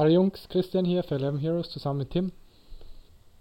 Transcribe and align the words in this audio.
Hallo 0.00 0.12
Jungs, 0.12 0.48
Christian 0.48 0.86
hier 0.86 1.02
für 1.02 1.16
11 1.16 1.42
Heroes 1.42 1.68
zusammen 1.68 1.98
mit 1.98 2.10
Tim. 2.12 2.32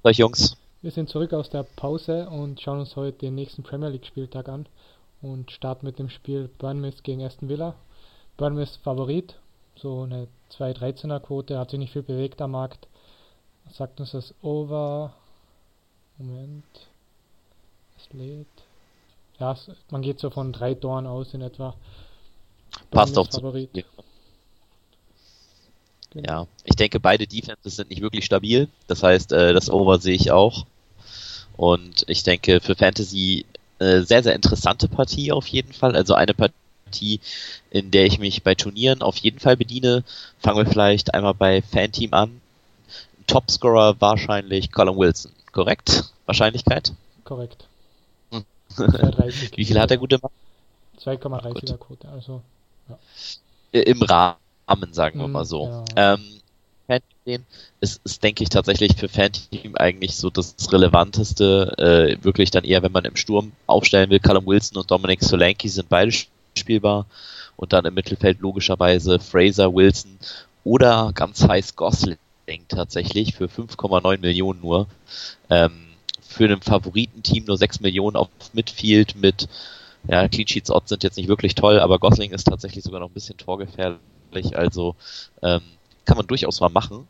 Hallo 0.04 0.14
Jungs. 0.14 0.58
Wir 0.82 0.92
sind 0.92 1.08
zurück 1.08 1.32
aus 1.32 1.50
der 1.50 1.64
Pause 1.64 2.28
und 2.30 2.60
schauen 2.60 2.82
uns 2.82 2.98
heute 2.98 3.20
den 3.20 3.36
nächsten 3.36 3.64
Premier 3.64 3.88
League 3.88 4.06
Spieltag 4.06 4.50
an 4.50 4.66
und 5.22 5.52
starten 5.52 5.86
mit 5.86 6.00
dem 6.00 6.10
Spiel 6.10 6.50
Bournemouth 6.58 7.02
gegen 7.06 7.24
Aston 7.24 7.48
Villa. 7.48 7.76
Bournemouth 8.36 8.78
Favorit, 8.84 9.36
so 9.78 10.02
eine 10.02 10.28
2-13er 10.52 11.22
Quote, 11.22 11.58
hat 11.58 11.70
sich 11.70 11.80
nicht 11.80 11.94
viel 11.94 12.04
bewegt 12.04 12.42
am 12.42 12.52
Markt. 12.52 12.90
Sagt 13.72 14.02
uns 14.02 14.12
das 14.12 14.34
Over. 14.42 15.14
Moment. 16.18 16.66
Es 17.98 18.12
lädt. 18.12 18.48
Ja, 19.40 19.56
man 19.92 20.02
geht 20.02 20.20
so 20.20 20.30
von 20.30 20.52
drei 20.52 20.74
Toren 20.74 21.08
aus 21.08 21.34
in 21.34 21.40
etwa. 21.40 21.74
Passt 22.92 23.18
auch 23.18 23.30
zu. 23.30 23.40
Favorit. 23.40 23.70
Ja. 23.78 23.84
Ja, 26.14 26.48
ich 26.64 26.76
denke, 26.76 27.00
beide 27.00 27.28
Defenses 27.28 27.76
sind 27.76 27.90
nicht 27.90 28.02
wirklich 28.02 28.26
stabil. 28.26 28.68
Das 28.88 29.04
heißt, 29.04 29.32
äh, 29.32 29.54
das 29.54 29.70
Over 29.70 30.00
sehe 30.00 30.16
ich 30.16 30.32
auch. 30.32 30.66
Und 31.56 32.06
ich 32.08 32.24
denke, 32.24 32.62
für 32.62 32.76
Fantasy 32.76 33.46
äh, 33.80 34.02
sehr, 34.02 34.24
sehr 34.24 34.36
interessante 34.36 34.88
Partie 34.88 35.32
auf 35.32 35.48
jeden 35.48 35.74
Fall. 35.74 35.96
Also 35.96 36.14
eine 36.14 36.34
Partie, 36.34 37.20
in 37.70 37.92
der 37.92 38.06
ich 38.06 38.18
mich 38.20 38.44
bei 38.44 38.56
Turnieren 38.56 39.02
auf 39.02 39.18
jeden 39.18 39.40
Fall 39.40 39.58
bediene. 39.58 40.04
Fangen 40.40 40.58
wir 40.58 40.66
vielleicht 40.66 41.14
einmal 41.14 41.34
bei 41.34 41.62
Fanteam 41.62 42.14
an. 42.14 42.42
Topscorer 43.28 44.02
wahrscheinlich 44.02 44.72
Colin 44.72 44.98
Wilson, 44.98 45.32
korrekt? 45.52 46.12
Wahrscheinlichkeit? 46.26 46.94
Korrekt. 47.24 47.66
Hm. 48.32 48.44
Wie 49.56 49.66
viel 49.66 49.80
hat 49.80 49.92
er 49.92 49.98
gute 49.98 50.18
Mann? 50.20 50.32
2,30er 51.00 51.78
Quote, 51.78 52.10
also 52.10 52.42
ja. 52.90 52.98
Im 53.72 54.02
Rahmen 54.02 54.38
Rahmen, 54.70 54.94
sagen 54.94 55.20
wir 55.20 55.28
mal 55.28 55.46
so. 55.46 55.84
Ja. 55.96 56.14
Ähm, 56.14 56.40
Fanteam 56.88 57.46
ist, 57.82 58.02
ist, 58.04 58.24
denke 58.24 58.44
ich, 58.44 58.50
tatsächlich 58.50 58.96
für 58.96 59.10
Fanteam 59.10 59.76
eigentlich 59.76 60.16
so 60.16 60.30
das 60.30 60.56
Relevanteste. 60.72 61.76
Äh, 61.78 62.24
wirklich 62.24 62.52
dann 62.52 62.64
eher, 62.64 62.82
wenn 62.82 62.92
man 62.92 63.06
im 63.06 63.16
Sturm 63.16 63.52
aufstellen 63.68 64.10
will. 64.10 64.20
Callum 64.20 64.46
Wilson 64.48 64.78
und 64.78 64.90
Dominic 64.90 65.24
Solanke 65.24 65.70
sind 65.70 65.90
beide 65.90 66.12
spielbar. 66.58 67.06
Und 67.56 67.74
dann 67.74 67.86
im 67.86 67.94
Mittelfeld 67.94 68.40
logischerweise 68.40 69.20
Fraser, 69.20 69.74
Wilson 69.74 70.18
oder 70.64 71.12
ganz 71.14 71.48
heiß 71.48 71.76
Gosling 71.76 72.18
tatsächlich 72.68 73.36
für 73.36 73.46
5,9 73.46 74.20
Millionen 74.20 74.62
nur. 74.62 74.88
Ähm, 75.50 75.72
für 76.22 76.46
ein 76.46 76.62
Favoritenteam 76.62 77.46
nur 77.46 77.58
6 77.58 77.82
Millionen 77.82 78.16
auf 78.16 78.30
Midfield 78.54 79.16
mit 79.16 79.48
ja, 80.08 80.28
Clean 80.30 80.48
Sheets 80.48 80.72
Odds 80.72 80.90
sind 80.90 81.04
jetzt 81.04 81.18
nicht 81.18 81.28
wirklich 81.28 81.56
toll, 81.56 81.80
aber 81.80 82.00
Gosling 82.00 82.32
ist 82.32 82.46
tatsächlich 82.46 82.84
sogar 82.84 83.02
noch 83.02 83.10
ein 83.10 83.14
bisschen 83.14 83.38
torgefährlich 83.38 84.00
also 84.56 84.96
ähm, 85.42 85.62
kann 86.06 86.18
man 86.18 86.28
durchaus 86.28 86.60
mal 86.60 86.70
machen. 86.70 87.08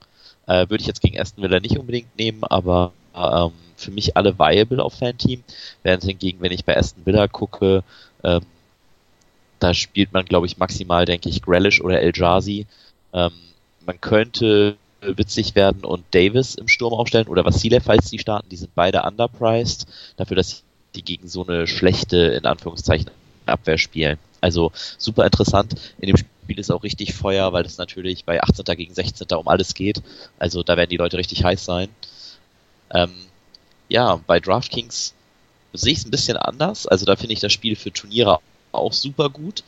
Äh, 0.48 0.70
Würde 0.70 0.82
ich 0.82 0.88
jetzt 0.88 1.02
gegen 1.02 1.20
Aston 1.20 1.44
Villa 1.44 1.60
nicht 1.60 1.78
unbedingt 1.78 2.18
nehmen, 2.18 2.44
aber 2.44 2.94
ähm, 3.16 3.52
für 3.76 3.92
mich 3.92 4.18
alle 4.18 4.38
viable 4.38 4.84
auf 4.84 4.96
Fanteam. 4.96 5.44
Während 5.84 6.04
hingegen, 6.04 6.42
wenn 6.42 6.52
ich 6.52 6.66
bei 6.66 6.78
Aston 6.78 7.06
Villa 7.06 7.28
gucke, 7.28 7.84
ähm, 8.24 8.42
da 9.60 9.74
spielt 9.74 10.14
man, 10.14 10.26
glaube 10.26 10.48
ich, 10.48 10.58
maximal, 10.58 11.06
denke 11.06 11.30
ich, 11.30 11.42
Grealish 11.42 11.82
oder 11.82 12.02
El 12.02 12.14
Jazi. 12.16 12.66
Ähm, 13.14 13.32
man 13.86 14.00
könnte 14.00 14.78
witzig 15.02 15.56
werden 15.56 15.86
und 15.86 16.04
Davis 16.12 16.56
im 16.56 16.68
Sturm 16.68 16.94
aufstellen 16.94 17.28
oder 17.28 17.46
Vasile, 17.46 17.82
falls 17.82 18.10
die 18.10 18.20
starten. 18.20 18.50
Die 18.50 18.58
sind 18.58 18.76
beide 18.76 19.04
underpriced 19.04 19.88
dafür, 20.18 20.36
dass 20.36 20.64
die 20.96 21.04
gegen 21.04 21.28
so 21.28 21.46
eine 21.46 21.68
schlechte, 21.68 22.18
in 22.18 22.46
Anführungszeichen, 22.46 23.10
Abwehr 23.46 23.78
spielen. 23.78 24.18
Also 24.42 24.72
super 24.98 25.26
interessant. 25.26 25.76
In 26.00 26.08
dem 26.08 26.18
Spiel 26.18 26.30
ist 26.58 26.72
auch 26.72 26.84
richtig 26.84 27.14
Feuer, 27.14 27.54
weil 27.54 27.66
es 27.66 27.78
natürlich 27.78 28.26
bei 28.26 28.42
18. 28.42 28.66
gegen 28.76 28.94
16. 28.94 29.28
um 29.38 29.48
alles 29.48 29.74
geht. 29.74 30.02
Also 30.38 30.64
da 30.64 30.78
werden 30.78 30.90
die 30.90 30.98
Leute 30.98 31.18
richtig 31.18 31.44
heiß 31.44 31.64
sein. 31.64 31.90
Ähm, 32.92 33.14
ja, 33.88 34.20
bei 34.28 34.40
DraftKings 34.40 35.14
sehe 35.74 35.94
ich 35.94 36.00
es 36.00 36.06
ein 36.06 36.12
bisschen 36.12 36.38
anders. 36.38 36.88
Also 36.88 37.06
da 37.06 37.16
finde 37.16 37.34
ich 37.34 37.40
das 37.40 37.54
Spiel 37.54 37.76
für 37.76 37.92
Turniere 37.92 38.40
auch 38.72 38.94
super 38.94 39.30
gut. 39.30 39.64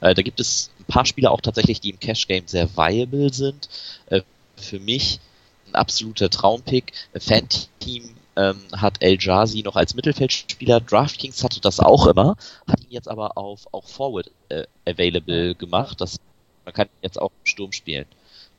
Äh, 0.00 0.14
da 0.14 0.22
gibt 0.22 0.40
es 0.40 0.70
ein 0.80 0.84
paar 0.84 1.06
Spieler 1.06 1.30
auch 1.30 1.40
tatsächlich, 1.40 1.80
die 1.80 1.90
im 1.90 2.00
Cash 2.00 2.26
Game 2.26 2.46
sehr 2.46 2.76
viable 2.76 3.32
sind. 3.32 3.68
Äh, 4.06 4.22
für 4.56 4.80
mich 4.80 5.20
ein 5.68 5.74
absoluter 5.74 6.30
Traumpick. 6.30 6.92
Fan-Team 7.14 8.16
ähm, 8.36 8.60
hat 8.72 8.96
El 9.00 9.18
Jazi 9.18 9.62
noch 9.62 9.76
als 9.76 9.94
Mittelfeldspieler. 9.94 10.80
DraftKings 10.80 11.42
hatte 11.42 11.60
das 11.60 11.80
auch 11.80 12.06
immer, 12.06 12.36
hat 12.68 12.80
ihn 12.80 12.90
jetzt 12.90 13.08
aber 13.08 13.36
auf 13.36 13.66
auch 13.72 13.88
Forward 13.88 14.30
äh, 14.48 14.64
available 14.86 15.54
gemacht. 15.54 16.00
Das, 16.00 16.18
man 16.66 16.74
kann 16.74 16.88
ihn 16.88 17.02
jetzt 17.02 17.20
auch 17.20 17.30
im 17.30 17.46
Sturm 17.46 17.72
spielen. 17.72 18.06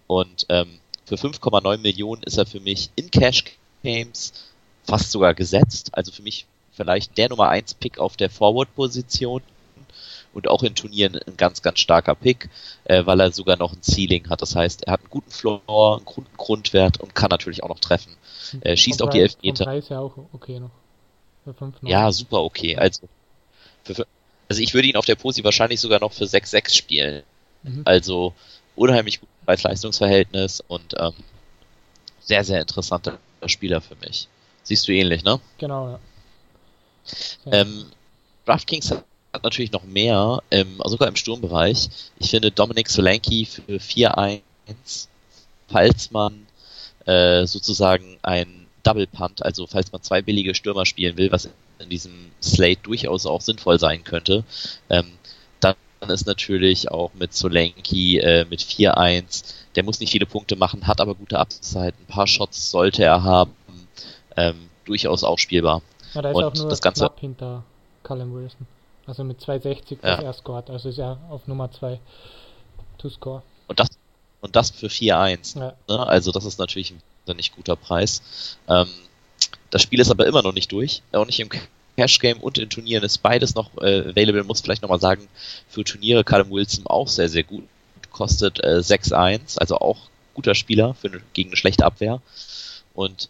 Und 0.07 0.47
ähm, 0.49 0.79
für 1.05 1.15
5,9 1.15 1.77
Millionen 1.77 2.23
ist 2.23 2.37
er 2.37 2.45
für 2.45 2.59
mich 2.59 2.89
in 2.95 3.11
Cash 3.11 3.43
Games 3.83 4.33
fast 4.83 5.11
sogar 5.11 5.33
gesetzt. 5.33 5.89
Also 5.91 6.11
für 6.11 6.23
mich 6.23 6.47
vielleicht 6.71 7.17
der 7.17 7.29
Nummer 7.29 7.49
1 7.49 7.75
Pick 7.75 7.99
auf 7.99 8.17
der 8.17 8.29
Forward-Position 8.29 9.41
und 10.33 10.47
auch 10.47 10.63
in 10.63 10.75
Turnieren 10.75 11.15
ein 11.15 11.35
ganz, 11.37 11.61
ganz 11.61 11.79
starker 11.79 12.15
Pick, 12.15 12.49
äh, 12.85 13.05
weil 13.05 13.19
er 13.19 13.31
sogar 13.31 13.57
noch 13.57 13.73
ein 13.73 13.81
Ceiling 13.81 14.29
hat. 14.29 14.41
Das 14.41 14.55
heißt, 14.55 14.83
er 14.83 14.93
hat 14.93 15.01
einen 15.01 15.09
guten 15.09 15.31
Floor, 15.31 15.97
einen 15.97 16.05
guten 16.05 16.37
Grundwert 16.37 16.99
und 16.99 17.15
kann 17.15 17.29
natürlich 17.29 17.63
auch 17.63 17.69
noch 17.69 17.79
treffen. 17.79 18.15
Äh, 18.61 18.77
schießt 18.77 19.01
auch 19.01 19.09
die 19.09 19.19
Elfmeter. 19.19 19.75
Ist 19.75 19.89
ja 19.89 19.99
auch 19.99 20.13
okay 20.31 20.59
noch. 20.59 20.69
ja, 21.81 22.11
super 22.11 22.43
okay. 22.43 22.77
Also, 22.77 23.07
für, 23.83 24.05
also 24.47 24.61
ich 24.61 24.73
würde 24.73 24.87
ihn 24.87 24.95
auf 24.95 25.05
der 25.05 25.15
Posi 25.15 25.43
wahrscheinlich 25.43 25.79
sogar 25.79 25.99
noch 25.99 26.13
für 26.13 26.25
6-6 26.25 26.75
spielen. 26.75 27.23
Mhm. 27.67 27.81
Also 27.85 28.33
unheimlich 28.75 29.19
gut 29.19 29.29
Preis-Leistungsverhältnis 29.45 30.61
und 30.67 30.93
ähm, 30.97 31.13
sehr, 32.19 32.43
sehr 32.43 32.61
interessanter 32.61 33.17
Spieler 33.45 33.81
für 33.81 33.95
mich. 33.95 34.27
Siehst 34.63 34.87
du 34.87 34.91
ähnlich, 34.91 35.23
ne? 35.23 35.39
Genau, 35.57 35.89
ja. 35.91 35.99
Ähm, 37.45 37.85
DraftKings 38.45 38.91
hat 38.91 39.43
natürlich 39.43 39.71
noch 39.71 39.83
mehr, 39.83 40.43
ähm, 40.51 40.81
sogar 40.85 41.07
im 41.07 41.15
Sturmbereich. 41.15 41.87
Ich 42.19 42.29
finde 42.29 42.51
Dominic 42.51 42.89
Solanke 42.89 43.45
für 43.45 43.77
4-1, 43.77 44.41
falls 45.69 46.11
man 46.11 46.45
äh, 47.05 47.45
sozusagen 47.45 48.17
ein 48.23 48.67
Double 48.83 49.07
Punt, 49.07 49.43
also 49.45 49.67
falls 49.67 49.91
man 49.91 50.01
zwei 50.01 50.21
billige 50.21 50.55
Stürmer 50.55 50.85
spielen 50.85 51.17
will, 51.17 51.31
was 51.31 51.49
in 51.79 51.89
diesem 51.89 52.31
Slate 52.41 52.81
durchaus 52.83 53.25
auch 53.25 53.41
sinnvoll 53.41 53.79
sein 53.79 54.03
könnte, 54.03 54.43
ähm, 54.89 55.16
dann 55.99 56.09
ist 56.09 56.27
natürlich 56.27 56.91
auch 56.91 57.11
mit 57.13 57.33
Solanke 57.33 58.19
äh, 58.19 58.45
mit 58.45 58.61
4-1, 58.61 59.53
der 59.75 59.83
muss 59.83 59.99
nicht 59.99 60.11
viele 60.11 60.25
Punkte 60.25 60.55
machen, 60.55 60.87
hat 60.87 61.01
aber 61.01 61.15
gute 61.15 61.39
Upside, 61.39 61.93
ein 61.99 62.05
paar 62.07 62.27
Shots 62.27 62.71
sollte 62.71 63.03
er 63.03 63.23
haben, 63.23 63.53
ähm, 64.35 64.69
durchaus 64.85 65.23
auch 65.23 65.39
spielbar. 65.39 65.81
Ja, 66.13 66.21
da 66.21 66.29
ist 66.29 66.35
Und 66.35 66.43
auch 66.43 66.53
nur 66.53 66.69
das 66.69 66.81
Ganze 66.81 67.11
hinter 67.19 67.63
Callum 68.03 68.33
Wilson. 68.33 68.67
Also 69.05 69.23
mit 69.23 69.39
260, 69.41 69.99
was 70.01 70.19
ja. 70.19 70.23
er 70.23 70.33
scored. 70.33 70.69
Also 70.69 70.89
ist 70.89 70.97
er 70.97 71.17
auf 71.29 71.47
Nummer 71.47 71.71
2 71.71 71.99
to 72.97 73.09
score. 73.09 73.41
Und 73.67 73.79
das, 73.79 73.89
und 74.41 74.55
das 74.55 74.71
für 74.71 74.87
4-1. 74.87 75.59
Ja. 75.59 75.73
Ne? 75.87 76.07
Also 76.07 76.31
das 76.31 76.45
ist 76.45 76.59
natürlich 76.59 76.91
ein 76.91 77.01
nicht 77.35 77.55
guter 77.55 77.75
Preis. 77.75 78.57
Ähm, 78.67 78.87
das 79.69 79.81
Spiel 79.81 79.99
ist 79.99 80.11
aber 80.11 80.25
immer 80.25 80.41
noch 80.41 80.53
nicht 80.53 80.71
durch. 80.71 81.01
Auch 81.11 81.25
nicht 81.25 81.39
im 81.39 81.49
Cash 81.97 82.19
Game 82.19 82.39
und 82.39 82.59
in 82.59 82.69
Turnieren 82.69 83.03
ist 83.03 83.17
beides 83.19 83.55
noch 83.55 83.71
äh, 83.81 84.09
available. 84.09 84.43
Muss 84.43 84.61
vielleicht 84.61 84.83
nochmal 84.83 85.01
sagen, 85.01 85.27
für 85.67 85.83
Turniere 85.83 86.23
Callum 86.23 86.51
Wilson 86.51 86.85
auch 86.85 87.07
sehr, 87.07 87.27
sehr 87.27 87.43
gut. 87.43 87.63
Kostet 88.11 88.63
äh, 88.63 88.77
6-1, 88.79 89.57
also 89.57 89.77
auch 89.79 89.97
guter 90.35 90.53
Spieler 90.53 90.93
für 90.93 91.07
eine, 91.07 91.21
gegen 91.33 91.49
eine 91.49 91.57
schlechte 91.57 91.85
Abwehr. 91.85 92.21
Und 92.93 93.29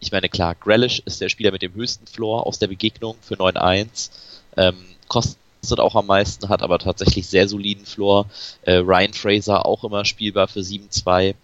ich 0.00 0.12
meine, 0.12 0.28
klar, 0.28 0.54
Grealish 0.54 1.02
ist 1.06 1.22
der 1.22 1.30
Spieler 1.30 1.52
mit 1.52 1.62
dem 1.62 1.74
höchsten 1.74 2.06
Floor 2.06 2.46
aus 2.46 2.58
der 2.58 2.66
Begegnung 2.66 3.16
für 3.22 3.36
9-1. 3.36 4.10
Ähm, 4.58 4.76
kostet 5.08 5.38
auch 5.78 5.94
am 5.94 6.06
meisten, 6.06 6.50
hat 6.50 6.62
aber 6.62 6.78
tatsächlich 6.78 7.26
sehr 7.26 7.48
soliden 7.48 7.86
Floor. 7.86 8.26
Äh, 8.62 8.76
Ryan 8.76 9.14
Fraser 9.14 9.64
auch 9.64 9.84
immer 9.84 10.04
spielbar 10.04 10.48
für 10.48 10.60
7-2. 10.60 11.34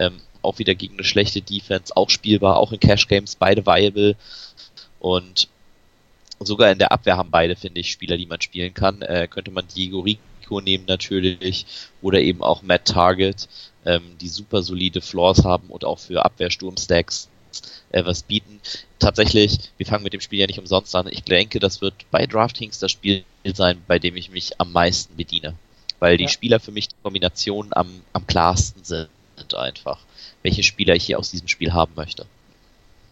Ähm, 0.00 0.20
auch 0.42 0.58
wieder 0.58 0.74
gegen 0.74 0.94
eine 0.94 1.04
schlechte 1.04 1.40
Defense, 1.40 1.96
auch 1.96 2.10
spielbar, 2.10 2.56
auch 2.56 2.72
in 2.72 2.80
Cash 2.80 3.06
Games, 3.06 3.36
beide 3.36 3.64
viable. 3.66 4.16
Und 5.00 5.48
sogar 6.40 6.70
in 6.70 6.78
der 6.78 6.92
Abwehr 6.92 7.16
haben 7.16 7.30
beide, 7.30 7.56
finde 7.56 7.80
ich, 7.80 7.90
Spieler, 7.90 8.16
die 8.16 8.26
man 8.26 8.40
spielen 8.40 8.74
kann. 8.74 9.02
Äh, 9.02 9.28
könnte 9.28 9.50
man 9.50 9.66
Diego 9.68 10.00
Rico 10.00 10.60
nehmen 10.60 10.84
natürlich 10.86 11.66
oder 12.02 12.20
eben 12.20 12.42
auch 12.42 12.62
Matt 12.62 12.86
Target, 12.86 13.48
ähm, 13.84 14.16
die 14.20 14.28
super 14.28 14.62
solide 14.62 15.00
Floors 15.00 15.44
haben 15.44 15.68
und 15.68 15.84
auch 15.84 15.98
für 15.98 16.24
Abwehrsturmstacks 16.24 17.28
äh, 17.90 18.04
was 18.04 18.22
bieten. 18.22 18.60
Tatsächlich, 18.98 19.58
wir 19.76 19.86
fangen 19.86 20.04
mit 20.04 20.12
dem 20.12 20.20
Spiel 20.20 20.40
ja 20.40 20.46
nicht 20.46 20.58
umsonst 20.58 20.94
an. 20.94 21.08
Ich 21.10 21.22
denke, 21.22 21.60
das 21.60 21.80
wird 21.80 21.94
bei 22.10 22.26
DraftKings 22.26 22.78
das 22.78 22.92
Spiel 22.92 23.24
sein, 23.44 23.82
bei 23.86 23.98
dem 23.98 24.16
ich 24.16 24.30
mich 24.30 24.60
am 24.60 24.72
meisten 24.72 25.16
bediene. 25.16 25.54
Weil 25.98 26.16
die 26.16 26.24
ja. 26.24 26.30
Spieler 26.30 26.60
für 26.60 26.72
mich 26.72 26.88
die 26.88 26.96
Kombinationen 27.02 27.72
am, 27.74 28.02
am 28.12 28.26
klarsten 28.26 28.84
sind 28.84 29.08
einfach. 29.54 30.00
Welche 30.42 30.62
Spieler 30.62 30.94
ich 30.94 31.04
hier 31.04 31.18
aus 31.18 31.30
diesem 31.30 31.48
Spiel 31.48 31.72
haben 31.72 31.92
möchte. 31.96 32.26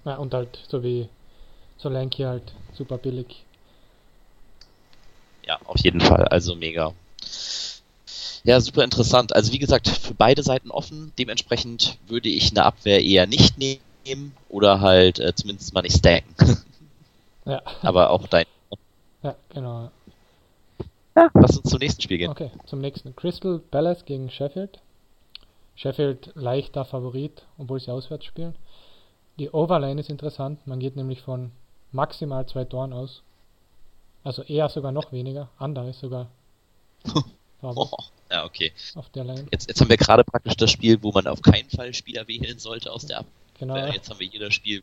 Ja, 0.05 0.17
und 0.17 0.35
halt 0.35 0.61
so 0.69 0.85
wie 0.85 1.09
Solanke 1.79 2.27
halt 2.27 2.53
super 2.75 2.99
billig. 2.99 3.45
Ja, 5.47 5.59
auf 5.65 5.79
jeden 5.83 6.01
Fall. 6.01 6.25
Also 6.29 6.55
mega. 6.55 6.93
Ja, 8.45 8.61
super 8.61 8.85
interessant. 8.85 9.35
Also 9.35 9.53
wie 9.53 9.59
gesagt, 9.59 9.89
für 9.89 10.15
beide 10.15 10.43
Seiten 10.43 10.71
offen. 10.71 11.13
Dementsprechend 11.19 11.99
würde 12.07 12.29
ich 12.29 12.51
eine 12.51 12.65
Abwehr 12.65 13.03
eher 13.03 13.27
nicht 13.27 13.59
nehmen 13.59 14.33
oder 14.49 14.81
halt 14.81 15.19
äh, 15.19 15.35
zumindest 15.35 15.75
mal 15.75 15.83
nicht 15.83 15.97
stacken. 15.97 16.35
ja. 17.45 17.63
Aber 17.83 18.11
auch 18.11 18.27
dein. 18.29 18.47
Ja, 19.23 19.35
genau. 19.53 19.91
Ja, 21.17 21.31
lass 21.35 21.57
uns 21.57 21.71
zum 21.71 21.79
nächsten 21.79 22.03
Spiel 22.03 22.19
gehen. 22.19 22.31
Okay, 22.31 22.51
zum 22.67 22.81
nächsten. 22.81 23.17
Crystal 23.17 23.59
Palace 23.59 24.05
gegen 24.05 24.31
Sheffield. 24.31 24.79
Sheffield 25.75 26.31
leichter 26.35 26.85
Favorit, 26.85 27.43
obwohl 27.59 27.81
sie 27.81 27.91
auswärts 27.91 28.25
spielen. 28.25 28.55
Die 29.39 29.51
Overline 29.51 30.01
ist 30.01 30.11
interessant. 30.11 30.67
Man 30.67 30.81
geht 30.81 30.97
nämlich 30.97 31.21
von 31.21 31.51
maximal 31.97 32.47
zwei 32.47 32.65
Toren 32.65 32.93
aus. 32.93 33.23
Also 34.23 34.43
eher 34.43 34.69
sogar 34.69 34.93
noch 34.93 35.13
weniger. 35.13 35.49
Under 35.59 35.89
ist 35.89 36.01
sogar. 36.01 36.29
oh, 37.63 37.89
ja, 38.31 38.45
okay. 38.45 38.73
Auf 38.95 39.09
der 39.11 39.25
Line. 39.25 39.47
Jetzt, 39.51 39.69
jetzt 39.69 39.81
haben 39.81 39.89
wir 39.89 39.97
gerade 39.97 40.25
praktisch 40.25 40.57
das 40.57 40.71
Spiel, 40.71 41.03
wo 41.03 41.13
man 41.13 41.27
auf 41.27 41.43
keinen 41.43 41.71
Fall 41.71 41.95
Spieler 41.95 42.27
wählen 42.29 42.59
sollte 42.59 42.93
aus 42.93 43.07
der 43.07 43.21
Ab. 43.21 43.27
Genau. 43.59 43.77
Äh, 43.77 43.93
jetzt 43.93 44.11
haben 44.11 44.21
wir 44.21 44.27
jeder 44.27 44.51
Spiel 44.51 44.83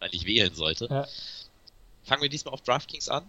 eigentlich 0.00 0.24
wählen 0.26 0.54
sollte. 0.54 0.86
Ja. 0.90 1.06
Fangen 2.04 2.22
wir 2.22 2.28
diesmal 2.28 2.54
auf 2.54 2.62
DraftKings 2.62 3.08
an. 3.08 3.24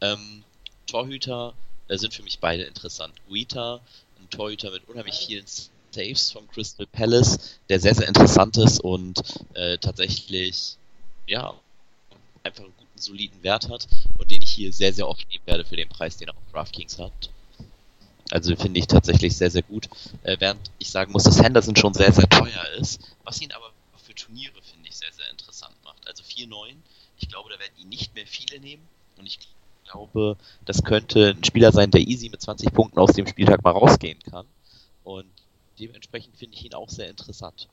Ähm, 0.00 0.44
Torhüter 0.86 1.54
äh, 1.88 1.98
sind 1.98 2.14
für 2.14 2.22
mich 2.22 2.38
beide 2.38 2.64
interessant. 2.64 3.14
Guita, 3.28 3.80
ein 4.20 4.30
Torhüter 4.30 4.70
mit 4.70 4.88
unheimlich 4.88 5.16
vielen 5.26 5.46
Saves 5.90 6.30
vom 6.30 6.48
Crystal 6.48 6.86
Palace, 6.86 7.58
der 7.68 7.80
sehr, 7.80 7.94
sehr 7.94 8.08
interessant 8.08 8.56
ist 8.56 8.80
und 8.80 9.20
äh, 9.54 9.78
tatsächlich, 9.78 10.76
ja, 11.26 11.54
einfach 12.42 12.64
einen 12.64 12.74
guten, 12.76 12.98
soliden 12.98 13.42
Wert 13.42 13.68
hat 13.68 13.86
und 14.18 14.30
den 14.30 14.42
ich 14.42 14.52
hier 14.52 14.72
sehr, 14.72 14.92
sehr 14.92 15.08
oft 15.08 15.28
nehmen 15.28 15.46
werde 15.46 15.64
für 15.64 15.76
den 15.76 15.88
Preis, 15.88 16.16
den 16.16 16.28
er 16.28 16.36
auf 16.36 16.42
DraftKings 16.52 16.98
hat. 16.98 17.30
Also 18.30 18.54
finde 18.56 18.78
ich 18.78 18.86
tatsächlich 18.86 19.36
sehr, 19.36 19.50
sehr 19.50 19.62
gut. 19.62 19.88
Äh, 20.22 20.36
während 20.38 20.60
ich 20.78 20.90
sagen 20.90 21.12
muss, 21.12 21.24
dass 21.24 21.42
Henderson 21.42 21.76
schon 21.76 21.94
sehr, 21.94 22.12
sehr 22.12 22.28
teuer 22.28 22.64
ist, 22.78 23.00
was 23.24 23.40
ihn 23.40 23.52
aber 23.52 23.72
für 23.96 24.14
Turniere, 24.14 24.60
finde 24.62 24.88
ich, 24.88 24.96
sehr, 24.96 25.12
sehr 25.12 25.28
interessant 25.30 25.74
macht. 25.84 26.06
Also 26.06 26.22
4-9, 26.22 26.74
ich 27.18 27.28
glaube, 27.28 27.50
da 27.50 27.58
werden 27.58 27.72
ihn 27.78 27.88
nicht 27.88 28.14
mehr 28.14 28.26
viele 28.26 28.60
nehmen 28.60 28.86
und 29.18 29.26
ich 29.26 29.38
glaube, 29.84 30.36
das 30.64 30.84
könnte 30.84 31.34
ein 31.36 31.44
Spieler 31.44 31.72
sein, 31.72 31.90
der 31.90 32.00
easy 32.02 32.28
mit 32.28 32.40
20 32.40 32.72
Punkten 32.72 32.98
aus 32.98 33.12
dem 33.12 33.26
Spieltag 33.26 33.62
mal 33.62 33.72
rausgehen 33.72 34.20
kann. 34.30 34.46
Und 35.04 35.30
dementsprechend 35.78 36.36
finde 36.36 36.56
ich 36.56 36.64
ihn 36.64 36.74
auch 36.74 36.88
sehr 36.88 37.08
interessant. 37.08 37.68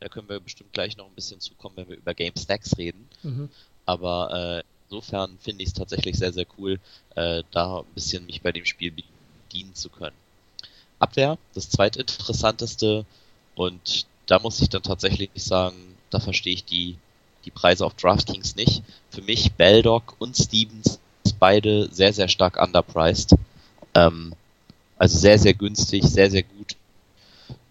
Da 0.00 0.08
können 0.08 0.28
wir 0.28 0.40
bestimmt 0.40 0.72
gleich 0.72 0.96
noch 0.96 1.06
ein 1.06 1.14
bisschen 1.14 1.40
zukommen, 1.40 1.76
wenn 1.76 1.88
wir 1.88 1.96
über 1.96 2.12
Game 2.12 2.36
Stacks 2.36 2.76
reden. 2.76 3.08
Mhm. 3.22 3.50
Aber 3.86 4.60
äh, 4.60 4.62
insofern 4.88 5.38
finde 5.40 5.62
ich 5.62 5.68
es 5.68 5.74
tatsächlich 5.74 6.16
sehr, 6.16 6.32
sehr 6.32 6.46
cool, 6.58 6.78
äh, 7.14 7.42
da 7.50 7.78
ein 7.78 7.94
bisschen 7.94 8.26
mich 8.26 8.42
bei 8.42 8.52
dem 8.52 8.64
Spiel 8.64 8.92
bedienen 8.92 9.74
zu 9.74 9.88
können. 9.88 10.16
Abwehr, 10.98 11.38
das 11.54 11.70
zweitinteressanteste. 11.70 13.04
Und 13.54 14.06
da 14.26 14.38
muss 14.38 14.60
ich 14.60 14.68
dann 14.68 14.82
tatsächlich 14.82 15.30
sagen, 15.34 15.76
da 16.10 16.20
verstehe 16.20 16.54
ich 16.54 16.64
die, 16.64 16.96
die 17.44 17.50
Preise 17.50 17.84
auf 17.84 17.94
DraftKings 17.94 18.56
nicht. 18.56 18.82
Für 19.10 19.22
mich 19.22 19.52
Beldock 19.52 20.14
und 20.18 20.36
Stevens 20.36 21.00
beide 21.38 21.88
sehr, 21.92 22.12
sehr 22.12 22.28
stark 22.28 22.60
underpriced. 22.62 23.34
Ähm, 23.94 24.34
also 24.96 25.18
sehr, 25.18 25.38
sehr 25.38 25.54
günstig, 25.54 26.04
sehr, 26.04 26.30
sehr 26.30 26.44
gut 26.44 26.76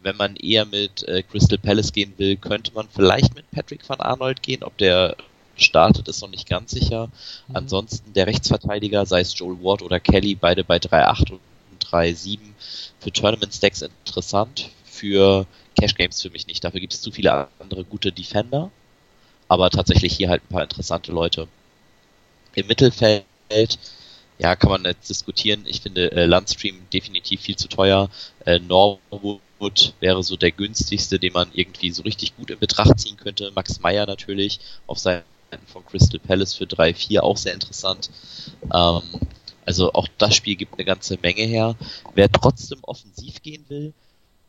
wenn 0.03 0.17
man 0.17 0.35
eher 0.35 0.65
mit 0.65 1.03
äh, 1.07 1.23
Crystal 1.23 1.57
Palace 1.57 1.93
gehen 1.93 2.13
will, 2.17 2.35
könnte 2.35 2.73
man 2.73 2.87
vielleicht 2.89 3.35
mit 3.35 3.49
Patrick 3.51 3.87
van 3.87 3.99
Arnold 3.99 4.41
gehen. 4.41 4.63
Ob 4.63 4.77
der 4.77 5.15
startet, 5.61 6.07
ist 6.07 6.21
noch 6.21 6.29
nicht 6.29 6.47
ganz 6.47 6.71
sicher. 6.71 7.07
Mhm. 7.47 7.55
Ansonsten 7.55 8.13
der 8.13 8.27
Rechtsverteidiger, 8.27 9.05
sei 9.05 9.21
es 9.21 9.37
Joel 9.37 9.63
Ward 9.63 9.81
oder 9.81 9.99
Kelly, 9.99 10.35
beide 10.35 10.63
bei 10.63 10.77
3,8 10.77 11.31
und 11.31 11.39
3,7. 11.83 12.39
Für 12.99 13.11
Tournament 13.11 13.53
Stacks 13.53 13.81
interessant, 13.81 14.69
für 14.85 15.45
Cash 15.79 15.95
Games 15.95 16.21
für 16.21 16.29
mich 16.29 16.47
nicht. 16.47 16.63
Dafür 16.63 16.79
gibt 16.79 16.93
es 16.93 17.01
zu 17.01 17.11
viele 17.11 17.47
andere 17.59 17.83
gute 17.83 18.11
Defender. 18.11 18.71
Aber 19.47 19.69
tatsächlich 19.69 20.15
hier 20.15 20.29
halt 20.29 20.43
ein 20.43 20.53
paar 20.53 20.63
interessante 20.63 21.11
Leute. 21.11 21.47
Im 22.55 22.67
Mittelfeld, 22.67 23.25
ja, 24.39 24.55
kann 24.55 24.69
man 24.69 24.85
jetzt 24.85 25.09
diskutieren. 25.09 25.63
Ich 25.65 25.81
finde 25.81 26.11
äh, 26.11 26.25
Landstream 26.25 26.79
definitiv 26.93 27.41
viel 27.41 27.57
zu 27.57 27.67
teuer. 27.67 28.09
Äh, 28.45 28.59
Norwood 28.59 29.41
Wood 29.61 29.93
wäre 29.99 30.23
so 30.23 30.35
der 30.35 30.51
günstigste, 30.51 31.19
den 31.19 31.33
man 31.33 31.49
irgendwie 31.53 31.91
so 31.91 32.01
richtig 32.01 32.35
gut 32.35 32.49
in 32.49 32.59
Betracht 32.59 32.99
ziehen 32.99 33.15
könnte. 33.15 33.51
Max 33.55 33.79
Meyer 33.79 34.07
natürlich 34.07 34.59
auf 34.87 34.97
Seiten 34.97 35.23
von 35.67 35.85
Crystal 35.85 36.19
Palace 36.19 36.53
für 36.53 36.65
3-4 36.65 37.19
auch 37.19 37.37
sehr 37.37 37.53
interessant. 37.53 38.09
Ähm, 38.73 39.01
also 39.65 39.93
auch 39.93 40.07
das 40.17 40.35
Spiel 40.35 40.55
gibt 40.55 40.73
eine 40.73 40.85
ganze 40.85 41.17
Menge 41.21 41.43
her. 41.43 41.75
Wer 42.15 42.31
trotzdem 42.31 42.79
offensiv 42.83 43.41
gehen 43.41 43.65
will, 43.69 43.93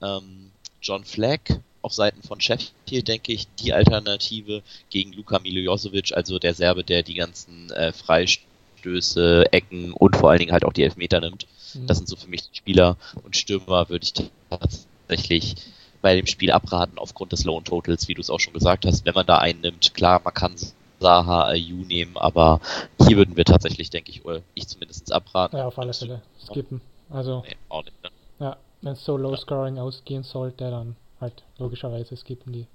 ähm, 0.02 0.50
John 0.80 1.04
Flagg 1.04 1.60
auf 1.82 1.92
Seiten 1.92 2.22
von 2.22 2.40
Sheffield, 2.40 3.08
denke 3.08 3.32
ich, 3.32 3.46
die 3.58 3.72
Alternative 3.72 4.62
gegen 4.90 5.12
Luka 5.12 5.38
Miljosevic, 5.38 6.12
also 6.12 6.38
der 6.38 6.54
Serbe, 6.54 6.84
der 6.84 7.02
die 7.02 7.14
ganzen 7.14 7.70
äh, 7.70 7.92
Freistöße, 7.92 9.52
Ecken 9.52 9.92
und 9.92 10.16
vor 10.16 10.30
allen 10.30 10.38
Dingen 10.38 10.52
halt 10.52 10.64
auch 10.64 10.72
die 10.72 10.84
Elfmeter 10.84 11.20
nimmt. 11.20 11.46
Mhm. 11.74 11.86
Das 11.86 11.98
sind 11.98 12.08
so 12.08 12.16
für 12.16 12.28
mich 12.28 12.48
die 12.48 12.56
Spieler 12.56 12.96
und 13.22 13.36
Stürmer 13.36 13.88
würde 13.88 14.04
ich 14.04 14.14
tatsächlich 14.48 15.56
bei 16.00 16.16
dem 16.16 16.26
Spiel 16.26 16.50
abraten 16.50 16.98
aufgrund 16.98 17.32
des 17.32 17.44
Loan 17.44 17.64
Totals, 17.64 18.08
wie 18.08 18.14
du 18.14 18.20
es 18.20 18.30
auch 18.30 18.40
schon 18.40 18.54
gesagt 18.54 18.84
hast. 18.86 19.04
Wenn 19.04 19.14
man 19.14 19.26
da 19.26 19.38
einen 19.38 19.60
nimmt, 19.60 19.94
klar, 19.94 20.20
man 20.24 20.34
kann 20.34 20.56
Saha, 21.02 21.48
Ayu 21.48 21.84
nehmen, 21.84 22.16
aber 22.16 22.60
hier 23.06 23.16
würden 23.16 23.36
wir 23.36 23.44
tatsächlich, 23.44 23.90
denke 23.90 24.10
ich, 24.10 24.24
oder 24.24 24.40
ich 24.54 24.66
zumindest 24.68 25.12
abraten. 25.12 25.58
Ja, 25.58 25.66
auf 25.66 25.78
alle 25.78 25.92
Fälle. 25.92 26.22
Skippen. 26.42 26.80
Also, 27.10 27.42
nee, 27.46 27.56
auch 27.68 27.84
nicht, 27.84 28.02
ne? 28.02 28.10
ja, 28.38 28.56
wenn 28.80 28.92
es 28.92 29.04
so 29.04 29.16
low 29.16 29.36
scoring 29.36 29.76
ja. 29.76 29.82
ausgehen 29.82 30.22
sollte, 30.22 30.70
dann 30.70 30.96
halt 31.20 31.42
logischerweise 31.58 32.16
skippen 32.16 32.52
die 32.52 32.66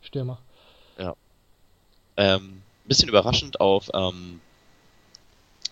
Stürmer. 0.00 0.38
Ja. 0.98 1.14
Ähm, 2.16 2.62
bisschen 2.86 3.08
überraschend 3.08 3.60
auf 3.60 3.90
ähm, 3.94 4.40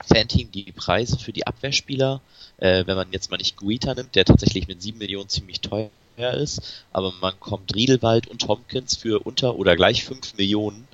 Fanteam 0.03 0.51
die 0.51 0.73
Preise 0.73 1.19
für 1.19 1.33
die 1.33 1.47
Abwehrspieler, 1.47 2.21
äh, 2.59 2.87
wenn 2.87 2.97
man 2.97 3.13
jetzt 3.13 3.31
mal 3.31 3.37
nicht 3.37 3.57
Guita 3.57 3.95
nimmt, 3.95 4.15
der 4.15 4.25
tatsächlich 4.25 4.69
mit 4.69 4.81
7 4.81 4.99
Millionen 4.99 5.29
ziemlich 5.29 5.61
teuer 5.61 5.91
ist, 6.17 6.85
aber 6.93 7.13
man 7.21 7.39
kommt 7.41 7.75
Riedelwald 7.75 8.27
und 8.29 8.43
Tompkins 8.43 8.97
für 8.97 9.21
unter 9.21 9.57
oder 9.57 9.77
gleich 9.77 10.05
5 10.05 10.37
Millionen. 10.37 10.87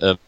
Ähm, 0.00 0.18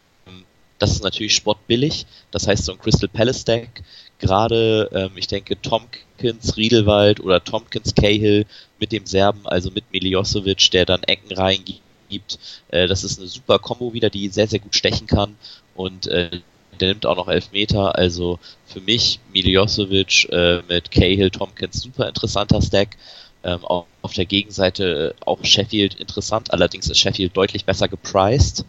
das 0.79 0.91
ist 0.91 1.03
natürlich 1.03 1.35
sportbillig. 1.35 2.05
Das 2.31 2.47
heißt, 2.47 2.65
so 2.65 2.71
ein 2.71 2.79
Crystal 2.79 3.09
Palace 3.09 3.45
Deck, 3.45 3.83
gerade, 4.17 4.89
ähm, 4.93 5.11
ich 5.15 5.27
denke, 5.27 5.61
Tompkins, 5.61 6.57
Riedelwald 6.57 7.19
oder 7.19 7.43
Tompkins 7.43 7.93
Cahill 7.93 8.45
mit 8.79 8.91
dem 8.91 9.05
Serben, 9.05 9.45
also 9.45 9.69
mit 9.71 9.91
Miljosevic, 9.91 10.71
der 10.71 10.85
dann 10.85 11.03
Ecken 11.03 11.33
reingibt. 11.33 12.39
Äh, 12.69 12.87
das 12.87 13.03
ist 13.03 13.19
eine 13.19 13.27
super 13.27 13.59
Combo 13.59 13.93
wieder, 13.93 14.09
die 14.09 14.29
sehr, 14.29 14.47
sehr 14.47 14.59
gut 14.59 14.75
stechen 14.75 15.07
kann. 15.07 15.35
Und 15.75 16.07
äh, 16.07 16.41
der 16.79 16.89
nimmt 16.89 17.05
auch 17.05 17.17
noch 17.17 17.27
Elfmeter, 17.27 17.95
also 17.95 18.39
für 18.65 18.81
mich 18.81 19.19
Miljosevic 19.33 20.29
äh, 20.31 20.61
mit 20.67 20.91
Cahill, 20.91 21.29
Tompkins 21.29 21.81
super 21.81 22.07
interessanter 22.07 22.61
Stack. 22.61 22.97
Ähm, 23.41 23.63
auch 23.63 23.85
auf 24.01 24.13
der 24.13 24.25
Gegenseite 24.25 25.15
äh, 25.17 25.23
auch 25.25 25.43
Sheffield 25.45 25.95
interessant, 25.95 26.51
allerdings 26.51 26.89
ist 26.89 26.99
Sheffield 26.99 27.35
deutlich 27.37 27.63
besser 27.63 27.87
gepriced, 27.87 28.65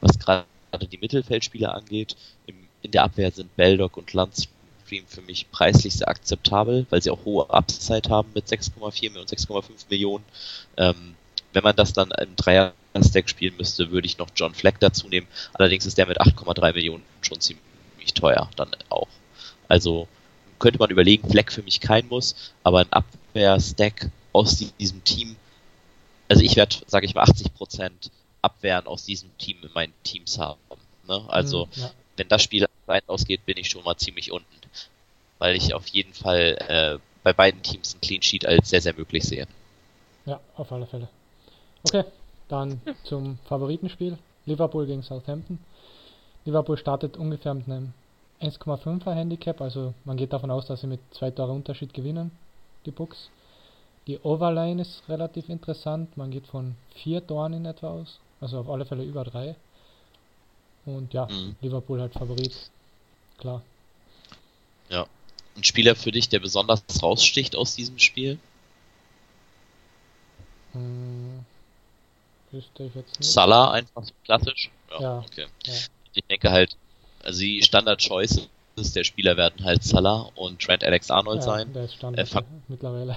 was 0.00 0.18
gerade 0.70 0.86
die 0.86 0.98
Mittelfeldspieler 0.98 1.74
angeht. 1.74 2.16
Im, 2.46 2.56
in 2.82 2.90
der 2.90 3.04
Abwehr 3.04 3.30
sind 3.30 3.54
Beldock 3.56 3.96
und 3.96 4.12
Landstream 4.12 5.06
für 5.06 5.22
mich 5.22 5.50
preislich 5.50 5.94
sehr 5.94 6.08
akzeptabel, 6.08 6.86
weil 6.90 7.02
sie 7.02 7.10
auch 7.10 7.24
hohe 7.24 7.50
Upside 7.50 8.08
haben 8.08 8.30
mit 8.34 8.46
6,4 8.46 9.18
und 9.18 9.28
6,5 9.28 9.64
Millionen. 9.90 10.24
Ähm, 10.76 11.14
wenn 11.52 11.62
man 11.62 11.76
das 11.76 11.92
dann 11.92 12.10
im 12.10 12.36
Dreier-Stack 12.36 13.28
spielen 13.28 13.56
müsste, 13.56 13.90
würde 13.90 14.06
ich 14.06 14.18
noch 14.18 14.28
John 14.36 14.54
Fleck 14.54 14.80
dazu 14.80 15.08
nehmen. 15.08 15.26
Allerdings 15.54 15.86
ist 15.86 15.98
der 15.98 16.06
mit 16.06 16.20
8,3 16.20 16.74
Millionen 16.74 17.02
schon 17.22 17.40
ziemlich 17.40 18.14
teuer 18.14 18.50
dann 18.56 18.70
auch. 18.90 19.08
Also 19.66 20.08
könnte 20.58 20.78
man 20.78 20.90
überlegen, 20.90 21.28
Fleck 21.28 21.52
für 21.52 21.62
mich 21.62 21.80
kein 21.80 22.08
Muss, 22.08 22.52
aber 22.64 22.80
ein 22.80 22.92
Abwehr-Stack 22.92 24.10
aus 24.32 24.56
diesem 24.78 25.02
Team, 25.04 25.36
also 26.28 26.42
ich 26.42 26.56
werde, 26.56 26.76
sage 26.86 27.06
ich 27.06 27.14
mal, 27.14 27.24
80% 27.24 27.90
Abwehren 28.42 28.86
aus 28.86 29.04
diesem 29.04 29.36
Team 29.38 29.58
in 29.62 29.70
meinen 29.72 29.94
Teams 30.02 30.38
haben. 30.38 30.60
Ne? 31.06 31.22
Also 31.28 31.66
mhm, 31.66 31.82
ja. 31.82 31.90
wenn 32.16 32.28
das 32.28 32.42
Spiel 32.42 32.66
ausgeht, 33.06 33.44
bin 33.46 33.56
ich 33.58 33.68
schon 33.68 33.84
mal 33.84 33.96
ziemlich 33.96 34.32
unten, 34.32 34.48
weil 35.38 35.56
ich 35.56 35.74
auf 35.74 35.86
jeden 35.88 36.14
Fall 36.14 36.56
äh, 36.68 36.98
bei 37.22 37.32
beiden 37.32 37.62
Teams 37.62 37.94
ein 37.94 38.00
Clean 38.00 38.22
Sheet 38.22 38.46
als 38.46 38.70
sehr, 38.70 38.80
sehr 38.80 38.94
möglich 38.94 39.24
sehe. 39.24 39.46
Ja, 40.24 40.40
auf 40.56 40.72
alle 40.72 40.86
Fälle. 40.86 41.08
Okay, 41.84 42.04
dann 42.48 42.80
zum 43.04 43.38
Favoritenspiel. 43.48 44.18
Liverpool 44.46 44.86
gegen 44.86 45.02
Southampton. 45.02 45.58
Liverpool 46.44 46.78
startet 46.78 47.16
ungefähr 47.16 47.52
mit 47.54 47.66
einem 47.66 47.92
1,5er 48.40 49.14
Handicap, 49.14 49.60
also 49.60 49.94
man 50.04 50.16
geht 50.16 50.32
davon 50.32 50.50
aus, 50.50 50.66
dass 50.66 50.80
sie 50.80 50.86
mit 50.86 51.00
zwei 51.10 51.30
Tore 51.30 51.52
Unterschied 51.52 51.92
gewinnen, 51.92 52.30
die 52.86 52.90
Bucks. 52.90 53.30
Die 54.06 54.18
Overline 54.20 54.80
ist 54.80 55.02
relativ 55.08 55.48
interessant, 55.48 56.16
man 56.16 56.30
geht 56.30 56.46
von 56.46 56.76
vier 56.94 57.26
Toren 57.26 57.52
in 57.52 57.66
etwa 57.66 57.88
aus, 57.90 58.20
also 58.40 58.60
auf 58.60 58.68
alle 58.68 58.84
Fälle 58.84 59.04
über 59.04 59.24
drei. 59.24 59.56
Und 60.86 61.12
ja, 61.12 61.26
mhm. 61.26 61.56
Liverpool 61.60 62.00
halt 62.00 62.12
Favorit. 62.12 62.70
Klar. 63.38 63.62
Ja. 64.88 65.06
Ein 65.56 65.64
Spieler 65.64 65.94
für 65.96 66.12
dich, 66.12 66.28
der 66.28 66.40
besonders 66.40 66.82
raussticht 67.02 67.56
aus 67.56 67.74
diesem 67.74 67.98
Spiel? 67.98 68.38
Hm, 70.72 71.44
wüsste 72.52 72.84
ich 72.84 72.94
jetzt 72.94 73.18
nicht. 73.18 73.30
Salah 73.30 73.72
einfach 73.72 74.04
klassisch? 74.24 74.70
Ja. 74.90 75.00
ja. 75.00 75.18
Okay. 75.18 75.46
Ja. 75.66 75.72
Ich 76.14 76.24
denke 76.24 76.50
halt, 76.50 76.76
also 77.22 77.40
die 77.40 77.62
Standard-Choice 77.62 78.48
ist 78.76 78.96
der 78.96 79.04
Spieler 79.04 79.36
werden 79.36 79.64
halt 79.64 79.82
Salah 79.82 80.30
und 80.36 80.62
Trent 80.62 80.84
Alex-Arnold 80.84 81.40
ja, 81.40 81.42
sein. 81.42 81.72
Der 81.72 81.84
ist 81.84 81.94
Standard 81.94 82.32
äh, 82.32 82.42
mittlerweile. 82.68 83.16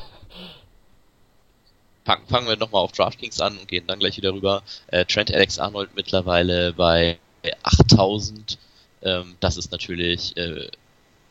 Fangen, 2.03 2.25
fangen 2.27 2.47
wir 2.47 2.57
nochmal 2.57 2.81
auf 2.81 2.91
DraftKings 2.91 3.39
an 3.41 3.57
und 3.57 3.67
gehen 3.67 3.85
dann 3.87 3.99
gleich 3.99 4.17
wieder 4.17 4.33
rüber. 4.33 4.63
Äh, 4.87 5.05
Trent 5.05 5.33
Alex 5.33 5.59
Arnold 5.59 5.91
mittlerweile 5.95 6.73
bei 6.73 7.19
8000. 7.63 8.57
Ähm, 9.03 9.35
das 9.39 9.57
ist 9.57 9.71
natürlich 9.71 10.35
äh, 10.37 10.67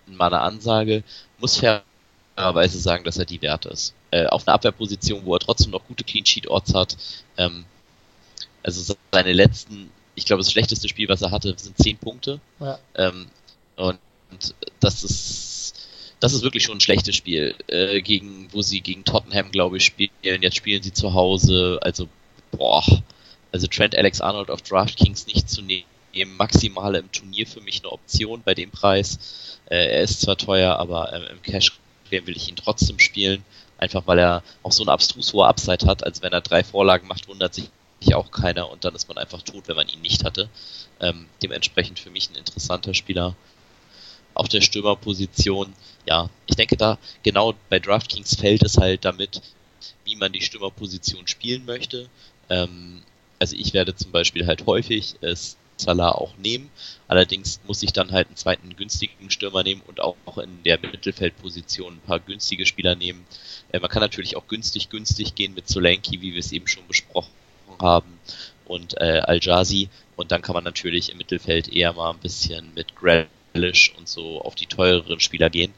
mal 0.06 0.26
eine 0.26 0.40
Ansage. 0.40 1.02
Muss 1.38 1.58
fairerweise 1.58 2.78
sagen, 2.78 3.04
dass 3.04 3.18
er 3.18 3.26
die 3.26 3.42
wert 3.42 3.66
ist. 3.66 3.94
Äh, 4.10 4.26
auf 4.26 4.46
einer 4.46 4.54
Abwehrposition, 4.54 5.24
wo 5.24 5.34
er 5.34 5.40
trotzdem 5.40 5.70
noch 5.70 5.86
gute 5.86 6.04
Clean 6.04 6.26
Sheet 6.26 6.48
Orts 6.48 6.74
hat. 6.74 6.96
Ähm, 7.36 7.64
also 8.62 8.94
seine 9.12 9.32
letzten, 9.32 9.90
ich 10.14 10.26
glaube, 10.26 10.42
das 10.42 10.52
schlechteste 10.52 10.88
Spiel, 10.88 11.08
was 11.08 11.22
er 11.22 11.30
hatte, 11.30 11.54
sind 11.56 11.78
10 11.78 11.98
Punkte. 11.98 12.40
Ja. 12.58 12.78
Ähm, 12.94 13.26
und 13.76 13.98
das 14.80 15.02
ist 15.02 15.49
das 16.20 16.34
ist 16.34 16.42
wirklich 16.42 16.64
schon 16.64 16.76
ein 16.76 16.80
schlechtes 16.80 17.16
Spiel, 17.16 17.54
äh, 17.68 18.00
gegen, 18.02 18.48
wo 18.52 18.60
sie 18.62 18.82
gegen 18.82 19.04
Tottenham, 19.04 19.50
glaube 19.50 19.78
ich, 19.78 19.84
spielen. 19.84 20.10
Jetzt 20.22 20.56
spielen 20.56 20.82
sie 20.82 20.92
zu 20.92 21.14
Hause. 21.14 21.78
Also, 21.82 22.08
boah. 22.52 22.84
Also 23.52 23.66
Trent 23.66 23.96
Alex 23.96 24.20
Arnold 24.20 24.50
auf 24.50 24.62
DraftKings 24.62 25.26
nicht 25.26 25.48
zu 25.48 25.62
nehmen. 25.62 25.86
Maximal 26.36 26.94
im 26.94 27.10
Turnier 27.10 27.46
für 27.46 27.60
mich 27.60 27.80
eine 27.80 27.90
Option 27.90 28.42
bei 28.44 28.54
dem 28.54 28.70
Preis. 28.70 29.58
Äh, 29.66 29.96
er 29.96 30.02
ist 30.02 30.20
zwar 30.20 30.36
teuer, 30.36 30.76
aber 30.76 31.12
äh, 31.12 31.30
im 31.30 31.42
Cash 31.42 31.72
will 32.10 32.36
ich 32.36 32.48
ihn 32.48 32.56
trotzdem 32.56 32.98
spielen. 32.98 33.44
Einfach 33.78 34.06
weil 34.06 34.18
er 34.18 34.42
auch 34.62 34.72
so 34.72 34.82
eine 34.82 34.92
abstrus 34.92 35.32
hohe 35.32 35.46
Upside 35.46 35.86
hat, 35.86 36.04
als 36.04 36.20
wenn 36.22 36.32
er 36.32 36.42
drei 36.42 36.62
Vorlagen 36.62 37.08
macht, 37.08 37.28
wundert 37.28 37.54
sich 37.54 37.70
auch 38.12 38.30
keiner 38.30 38.70
und 38.70 38.84
dann 38.84 38.94
ist 38.94 39.08
man 39.08 39.18
einfach 39.18 39.42
tot, 39.42 39.68
wenn 39.68 39.76
man 39.76 39.88
ihn 39.88 40.00
nicht 40.00 40.24
hatte. 40.24 40.48
Ähm, 41.00 41.26
dementsprechend 41.42 41.98
für 41.98 42.10
mich 42.10 42.28
ein 42.30 42.36
interessanter 42.36 42.92
Spieler 42.94 43.36
auf 44.34 44.48
der 44.48 44.60
Stürmerposition. 44.60 45.72
Ja, 46.06 46.30
ich 46.46 46.56
denke 46.56 46.76
da 46.76 46.98
genau 47.22 47.54
bei 47.68 47.78
DraftKings 47.78 48.36
fällt 48.36 48.62
es 48.64 48.78
halt 48.78 49.04
damit, 49.04 49.42
wie 50.04 50.16
man 50.16 50.32
die 50.32 50.40
Stürmerposition 50.40 51.26
spielen 51.26 51.64
möchte. 51.64 52.08
Ähm, 52.48 53.02
also 53.38 53.56
ich 53.56 53.72
werde 53.72 53.94
zum 53.94 54.10
Beispiel 54.12 54.46
halt 54.46 54.66
häufig 54.66 55.14
äh, 55.22 55.34
Salah 55.80 56.12
auch 56.12 56.36
nehmen. 56.36 56.70
Allerdings 57.08 57.60
muss 57.66 57.82
ich 57.82 57.92
dann 57.92 58.12
halt 58.12 58.28
einen 58.28 58.36
zweiten 58.36 58.76
günstigen 58.76 59.30
Stürmer 59.30 59.62
nehmen 59.62 59.82
und 59.86 60.00
auch, 60.00 60.16
auch 60.26 60.38
in 60.38 60.62
der 60.62 60.78
Mittelfeldposition 60.78 61.94
ein 61.94 62.00
paar 62.00 62.20
günstige 62.20 62.66
Spieler 62.66 62.94
nehmen. 62.94 63.26
Äh, 63.72 63.80
man 63.80 63.90
kann 63.90 64.02
natürlich 64.02 64.36
auch 64.36 64.46
günstig 64.46 64.90
günstig 64.90 65.34
gehen 65.34 65.54
mit 65.54 65.68
Solanki, 65.68 66.20
wie 66.20 66.32
wir 66.32 66.40
es 66.40 66.52
eben 66.52 66.66
schon 66.66 66.86
besprochen 66.86 67.30
haben, 67.80 68.18
und 68.66 68.96
äh, 68.98 69.22
Al-Jazi. 69.24 69.88
Und 70.16 70.32
dann 70.32 70.42
kann 70.42 70.54
man 70.54 70.64
natürlich 70.64 71.10
im 71.10 71.18
Mittelfeld 71.18 71.72
eher 71.72 71.92
mal 71.94 72.10
ein 72.10 72.18
bisschen 72.18 72.74
mit 72.74 72.94
Grell 72.94 73.26
Grealish 73.52 73.92
und 73.96 74.08
so 74.08 74.40
auf 74.42 74.54
die 74.54 74.66
teureren 74.66 75.20
Spieler 75.20 75.50
gehen 75.50 75.72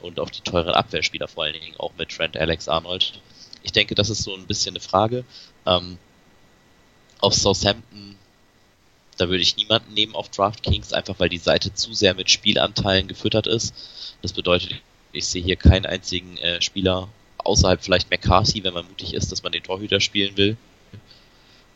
und 0.00 0.20
auf 0.20 0.30
die 0.30 0.42
teuren 0.42 0.74
Abwehrspieler 0.74 1.28
vor 1.28 1.44
allen 1.44 1.54
Dingen, 1.54 1.76
auch 1.78 1.92
mit 1.98 2.10
Trent 2.10 2.36
Alex 2.36 2.68
Arnold. 2.68 3.20
Ich 3.62 3.72
denke, 3.72 3.94
das 3.94 4.10
ist 4.10 4.22
so 4.22 4.34
ein 4.34 4.46
bisschen 4.46 4.72
eine 4.72 4.80
Frage. 4.80 5.24
Ähm, 5.66 5.98
auf 7.20 7.34
Southampton, 7.34 8.16
da 9.16 9.28
würde 9.28 9.42
ich 9.42 9.56
niemanden 9.56 9.94
nehmen 9.94 10.14
auf 10.14 10.28
DraftKings, 10.28 10.92
einfach 10.92 11.18
weil 11.18 11.28
die 11.28 11.38
Seite 11.38 11.72
zu 11.74 11.94
sehr 11.94 12.14
mit 12.14 12.30
Spielanteilen 12.30 13.08
gefüttert 13.08 13.46
ist. 13.46 13.74
Das 14.22 14.32
bedeutet, 14.32 14.82
ich 15.12 15.26
sehe 15.26 15.42
hier 15.42 15.56
keinen 15.56 15.86
einzigen 15.86 16.36
äh, 16.38 16.60
Spieler 16.60 17.08
außerhalb 17.38 17.82
vielleicht 17.82 18.10
McCarthy, 18.10 18.62
wenn 18.64 18.74
man 18.74 18.86
mutig 18.86 19.14
ist, 19.14 19.32
dass 19.32 19.42
man 19.42 19.52
den 19.52 19.62
Torhüter 19.62 20.00
spielen 20.00 20.36
will. 20.36 20.56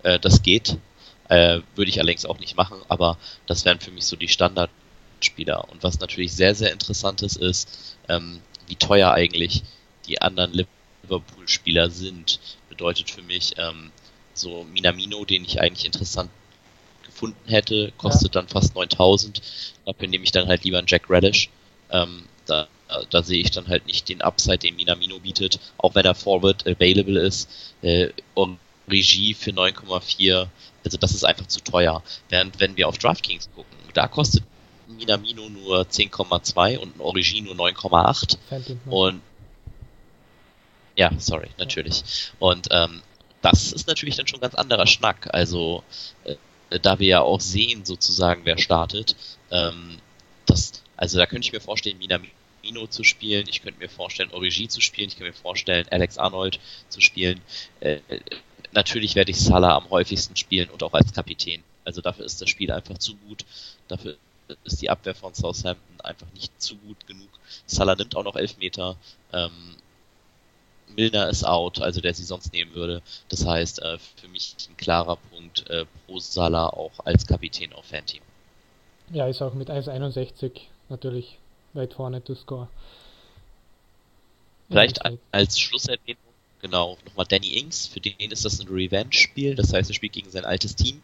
Äh, 0.03 0.19
das 0.19 0.43
geht. 0.43 0.77
Äh, 1.29 1.61
würde 1.77 1.91
ich 1.91 2.01
allerdings 2.01 2.27
auch 2.27 2.41
nicht 2.41 2.57
machen, 2.57 2.79
aber 2.89 3.17
das 3.47 3.65
wären 3.65 3.79
für 3.79 3.93
mich 3.93 4.05
so 4.05 4.17
die 4.17 4.29
Standard 4.29 4.71
Spieler. 5.25 5.69
Und 5.71 5.83
was 5.83 6.01
natürlich 6.01 6.33
sehr, 6.33 6.55
sehr 6.55 6.73
interessant 6.73 7.23
ist, 7.23 7.37
ist, 7.37 7.97
ähm, 8.09 8.41
wie 8.67 8.77
teuer 8.77 9.13
eigentlich 9.13 9.63
die 10.07 10.21
anderen 10.21 10.53
Liverpool-Spieler 10.53 11.91
sind. 11.91 12.41
Bedeutet 12.69 13.11
für 13.11 13.23
mich, 13.23 13.55
ähm, 13.59 13.91
so 14.35 14.65
Minamino, 14.73 15.25
den 15.25 15.45
ich 15.45 15.61
eigentlich 15.61 15.87
interessant 15.87 16.31
gefunden 17.05 17.49
hätte, 17.49 17.93
kostet 17.99 18.35
ja. 18.35 18.41
dann 18.41 18.49
fast 18.49 18.75
9000. 18.75 19.43
Dafür 19.85 20.09
nehme 20.09 20.25
ich 20.25 20.33
dann 20.33 20.49
halt 20.49 20.65
lieber 20.65 20.79
einen 20.79 20.87
Jack 20.87 21.11
Relish. 21.11 21.51
Ähm, 21.91 22.25
da, 22.47 22.69
da 23.11 23.23
sehe 23.23 23.41
ich 23.41 23.51
dann 23.51 23.69
halt 23.69 23.87
nicht 23.87 24.09
den 24.09 24.23
Upside, 24.23 24.59
den 24.59 24.77
Minamino 24.77 25.19
bietet, 25.19 25.59
auch 25.79 25.95
wenn 25.95 26.05
er 26.05 26.15
Forward 26.15 26.67
available 26.67 27.21
ist. 27.21 27.49
Äh, 27.83 28.11
Regie 28.89 29.35
für 29.35 29.51
9,4, 29.51 30.49
also 30.85 30.99
das 30.99 31.13
ist 31.13 31.25
einfach 31.25 31.47
zu 31.47 31.61
teuer. 31.61 32.03
Während 32.29 32.59
wenn 32.61 32.77
wir 32.77 32.89
auf 32.89 32.99
DraftKings 32.99 33.49
gucken, 33.55 33.77
da 33.95 34.09
kostet 34.09 34.45
Minamino 35.01 35.49
nur 35.49 35.83
10,2 35.83 36.79
und 36.79 36.97
ein 36.97 37.01
Origin 37.01 37.45
nur 37.45 37.55
9,8. 37.55 38.37
Und 38.87 39.23
ja, 40.97 41.11
sorry, 41.19 41.49
natürlich. 41.59 42.03
Und 42.39 42.69
ähm, 42.71 43.03
das 43.43 43.73
ist 43.73 43.89
natürlich 43.89 44.17
dann 44.17 44.27
schon 44.27 44.39
ein 44.39 44.43
ganz 44.43 44.55
anderer 44.55 44.87
Schnack. 44.87 45.29
Also 45.33 45.83
äh, 46.25 46.37
da 46.83 46.99
wir 46.99 47.07
ja 47.07 47.21
auch 47.23 47.41
sehen 47.41 47.85
sozusagen, 47.85 48.43
wer 48.45 48.59
startet. 48.59 49.17
Ähm, 49.51 49.99
das, 50.47 50.83
also 50.97 51.19
da 51.19 51.27
könnte 51.27 51.47
ich 51.47 51.53
mir 51.53 51.61
vorstellen, 51.61 51.99
Minamino 51.99 52.87
zu 52.89 53.03
spielen. 53.03 53.47
Ich 53.49 53.63
könnte 53.63 53.81
mir 53.81 53.89
vorstellen, 53.89 54.31
Origi 54.33 54.69
zu 54.69 54.83
spielen. 54.83 55.09
Ich 55.09 55.17
könnte 55.17 55.33
mir 55.33 55.37
vorstellen, 55.37 55.87
Alex 55.91 56.19
Arnold 56.19 56.61
zu 56.91 57.01
spielen. 57.01 57.41
Äh, 57.81 58.01
natürlich 58.73 59.15
werde 59.15 59.31
ich 59.31 59.41
Salah 59.41 59.77
am 59.77 59.89
häufigsten 59.89 60.37
spielen 60.37 60.69
und 60.69 60.83
auch 60.83 60.93
als 60.93 61.13
Kapitän. 61.13 61.63
Also 61.85 62.03
dafür 62.03 62.27
ist 62.27 62.43
das 62.43 62.51
Spiel 62.51 62.71
einfach 62.71 62.99
zu 62.99 63.17
gut. 63.17 63.47
Dafür 63.89 64.17
ist 64.65 64.83
die 64.83 64.91
Abwehr 64.91 65.15
von 65.15 65.35
Southampton 65.35 66.01
einfach 66.01 66.27
nicht 66.35 66.61
zu 66.61 66.77
gut 66.77 67.07
genug. 67.07 67.29
Salah 67.67 67.97
nimmt 67.97 68.17
auch 68.17 68.25
noch 68.25 68.37
Elfmeter. 68.37 68.97
Ähm, 69.33 69.77
Milner 70.97 71.29
ist 71.29 71.45
out, 71.45 71.81
also 71.81 72.01
der 72.01 72.15
sie 72.15 72.25
sonst 72.25 72.53
nehmen 72.53 72.75
würde. 72.75 73.03
Das 73.29 73.47
heißt, 73.47 73.81
äh, 73.83 73.99
für 74.17 74.29
mich 74.29 74.57
ein 74.69 74.77
klarer 74.77 75.17
Punkt 75.17 75.69
äh, 75.71 75.87
pro 76.07 76.19
Salah 76.19 76.69
auch 76.69 76.93
als 77.05 77.27
Kapitän 77.27 77.73
auf 77.73 77.87
Fanteam. 77.87 78.23
Ja, 79.13 79.27
ist 79.27 79.43
auch 79.43 79.55
mit 79.55 79.71
1,61 79.71 80.53
natürlich 80.89 81.39
weit 81.73 81.95
vorne 81.95 82.23
to 82.23 82.35
score. 82.35 82.69
Vielleicht 84.69 85.01
als 85.33 85.59
Schlusserwähnung, 85.59 86.23
genau, 86.63 86.97
nochmal 87.05 87.27
Danny 87.27 87.59
Ings, 87.59 87.89
für 87.89 87.99
den 87.99 88.31
ist 88.31 88.45
das 88.45 88.61
ein 88.61 88.69
Revenge-Spiel, 88.69 89.57
das 89.57 89.73
heißt, 89.73 89.91
er 89.91 89.95
spielt 89.95 90.13
gegen 90.13 90.31
sein 90.31 90.45
altes 90.45 90.77
Team, 90.77 91.03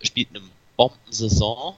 spielt 0.00 0.28
eine 0.30 0.42
Bombensaison, 0.76 1.74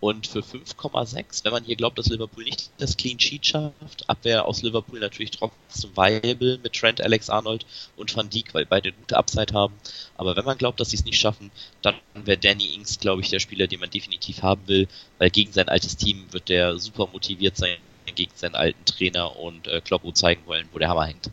und 0.00 0.26
für 0.26 0.40
5,6, 0.40 1.44
wenn 1.44 1.52
man 1.52 1.64
hier 1.64 1.76
glaubt, 1.76 1.98
dass 1.98 2.08
Liverpool 2.08 2.44
nicht 2.44 2.70
das 2.78 2.96
Clean 2.96 3.18
Sheet 3.18 3.46
schafft, 3.46 4.08
Abwehr 4.08 4.46
aus 4.46 4.62
Liverpool 4.62 5.00
natürlich 5.00 5.30
trotzdem 5.30 5.96
viable 5.96 6.58
mit 6.62 6.74
Trent, 6.74 7.00
Alex 7.00 7.30
Arnold 7.30 7.64
und 7.96 8.14
Van 8.14 8.28
Dijk, 8.28 8.52
weil 8.52 8.66
beide 8.66 8.92
gute 8.92 9.16
Upside 9.16 9.54
haben. 9.54 9.74
Aber 10.16 10.36
wenn 10.36 10.44
man 10.44 10.58
glaubt, 10.58 10.80
dass 10.80 10.90
sie 10.90 10.96
es 10.96 11.04
nicht 11.04 11.18
schaffen, 11.18 11.50
dann 11.82 11.94
wäre 12.14 12.38
Danny 12.38 12.74
Ings, 12.74 13.00
glaube 13.00 13.22
ich, 13.22 13.30
der 13.30 13.40
Spieler, 13.40 13.66
den 13.66 13.80
man 13.80 13.90
definitiv 13.90 14.42
haben 14.42 14.62
will, 14.66 14.88
weil 15.18 15.30
gegen 15.30 15.52
sein 15.52 15.68
altes 15.68 15.96
Team 15.96 16.26
wird 16.30 16.48
der 16.48 16.78
super 16.78 17.08
motiviert 17.12 17.56
sein, 17.56 17.78
gegen 18.14 18.32
seinen 18.34 18.54
alten 18.54 18.84
Trainer 18.84 19.38
und 19.38 19.66
äh, 19.66 19.80
Kloppo 19.80 20.12
zeigen 20.12 20.42
wollen, 20.46 20.68
wo 20.72 20.78
der 20.78 20.88
Hammer 20.88 21.06
hängt. 21.06 21.30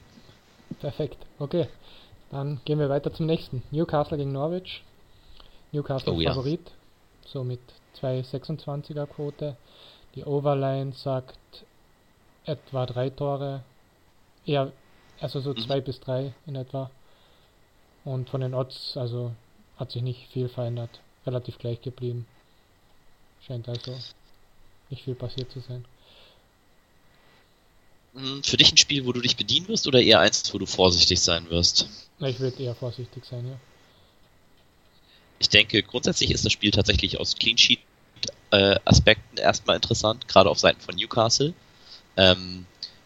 Perfekt, 0.79 1.17
okay. 1.39 1.67
Dann 2.31 2.59
gehen 2.65 2.79
wir 2.79 2.89
weiter 2.89 3.13
zum 3.13 3.27
nächsten. 3.27 3.61
Newcastle 3.71 4.17
gegen 4.17 4.31
Norwich. 4.31 4.81
Newcastle 5.71 6.13
oh, 6.13 6.21
Favorit. 6.21 6.61
Ja. 6.65 7.29
So 7.31 7.43
mit 7.43 7.59
2,26er 8.01 9.05
Quote. 9.07 9.55
Die 10.15 10.23
Overline 10.23 10.93
sagt 10.93 11.37
etwa 12.45 12.85
drei 12.85 13.09
Tore. 13.09 13.63
Eher, 14.45 14.71
also 15.19 15.39
so 15.39 15.51
mhm. 15.51 15.59
zwei 15.59 15.81
bis 15.81 15.99
drei 15.99 16.33
in 16.45 16.55
etwa. 16.55 16.91
Und 18.03 18.29
von 18.29 18.41
den 18.41 18.53
Odds, 18.53 18.97
also 18.97 19.31
hat 19.77 19.91
sich 19.91 20.01
nicht 20.01 20.27
viel 20.31 20.49
verändert. 20.49 20.99
Relativ 21.25 21.57
gleich 21.57 21.81
geblieben. 21.81 22.27
Scheint 23.47 23.67
also 23.67 23.95
nicht 24.89 25.03
viel 25.03 25.15
passiert 25.15 25.51
zu 25.51 25.59
sein. 25.61 25.85
Mhm, 28.13 28.43
für 28.43 28.57
dich 28.57 28.71
ein 28.71 28.77
Spiel, 28.77 29.05
wo 29.05 29.11
du 29.11 29.21
dich 29.21 29.37
bedienen 29.37 29.67
wirst 29.67 29.87
oder 29.87 30.01
eher 30.01 30.19
eins, 30.19 30.53
wo 30.53 30.59
du 30.59 30.65
vorsichtig 30.65 31.19
sein 31.19 31.49
wirst? 31.49 31.87
Ich 32.19 32.39
würde 32.39 32.61
eher 32.61 32.75
vorsichtig 32.75 33.25
sein, 33.25 33.47
ja. 33.47 33.59
Ich 35.39 35.49
denke, 35.49 35.83
grundsätzlich 35.83 36.31
ist 36.31 36.45
das 36.45 36.53
Spiel 36.53 36.71
tatsächlich 36.71 37.19
aus 37.19 37.35
Clean 37.35 37.57
Sheet 37.57 37.79
äh, 38.51 38.75
Aspekten 38.85 39.37
erstmal 39.37 39.75
interessant, 39.75 40.27
gerade 40.27 40.49
auf 40.49 40.59
Seiten 40.59 40.79
von 40.79 40.95
Newcastle. 40.95 41.53
Ähm, 42.17 42.65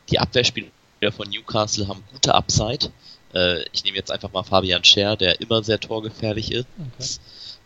die 0.10 0.20
Abwehrspieler 0.20 0.70
von 1.12 1.30
Newcastle 1.30 1.88
haben 1.88 2.04
gute 2.12 2.36
Upside. 2.36 2.92
Äh, 3.34 3.64
ich 3.72 3.84
nehme 3.84 3.98
jetzt 3.98 4.12
einfach 4.12 4.32
mal 4.32 4.44
Fabian 4.44 4.84
Scher, 4.84 5.16
der 5.16 5.40
immer 5.42 5.64
sehr 5.64 5.80
torgefährlich 5.80 6.52
ist. 6.52 6.68
Okay. 6.78 7.10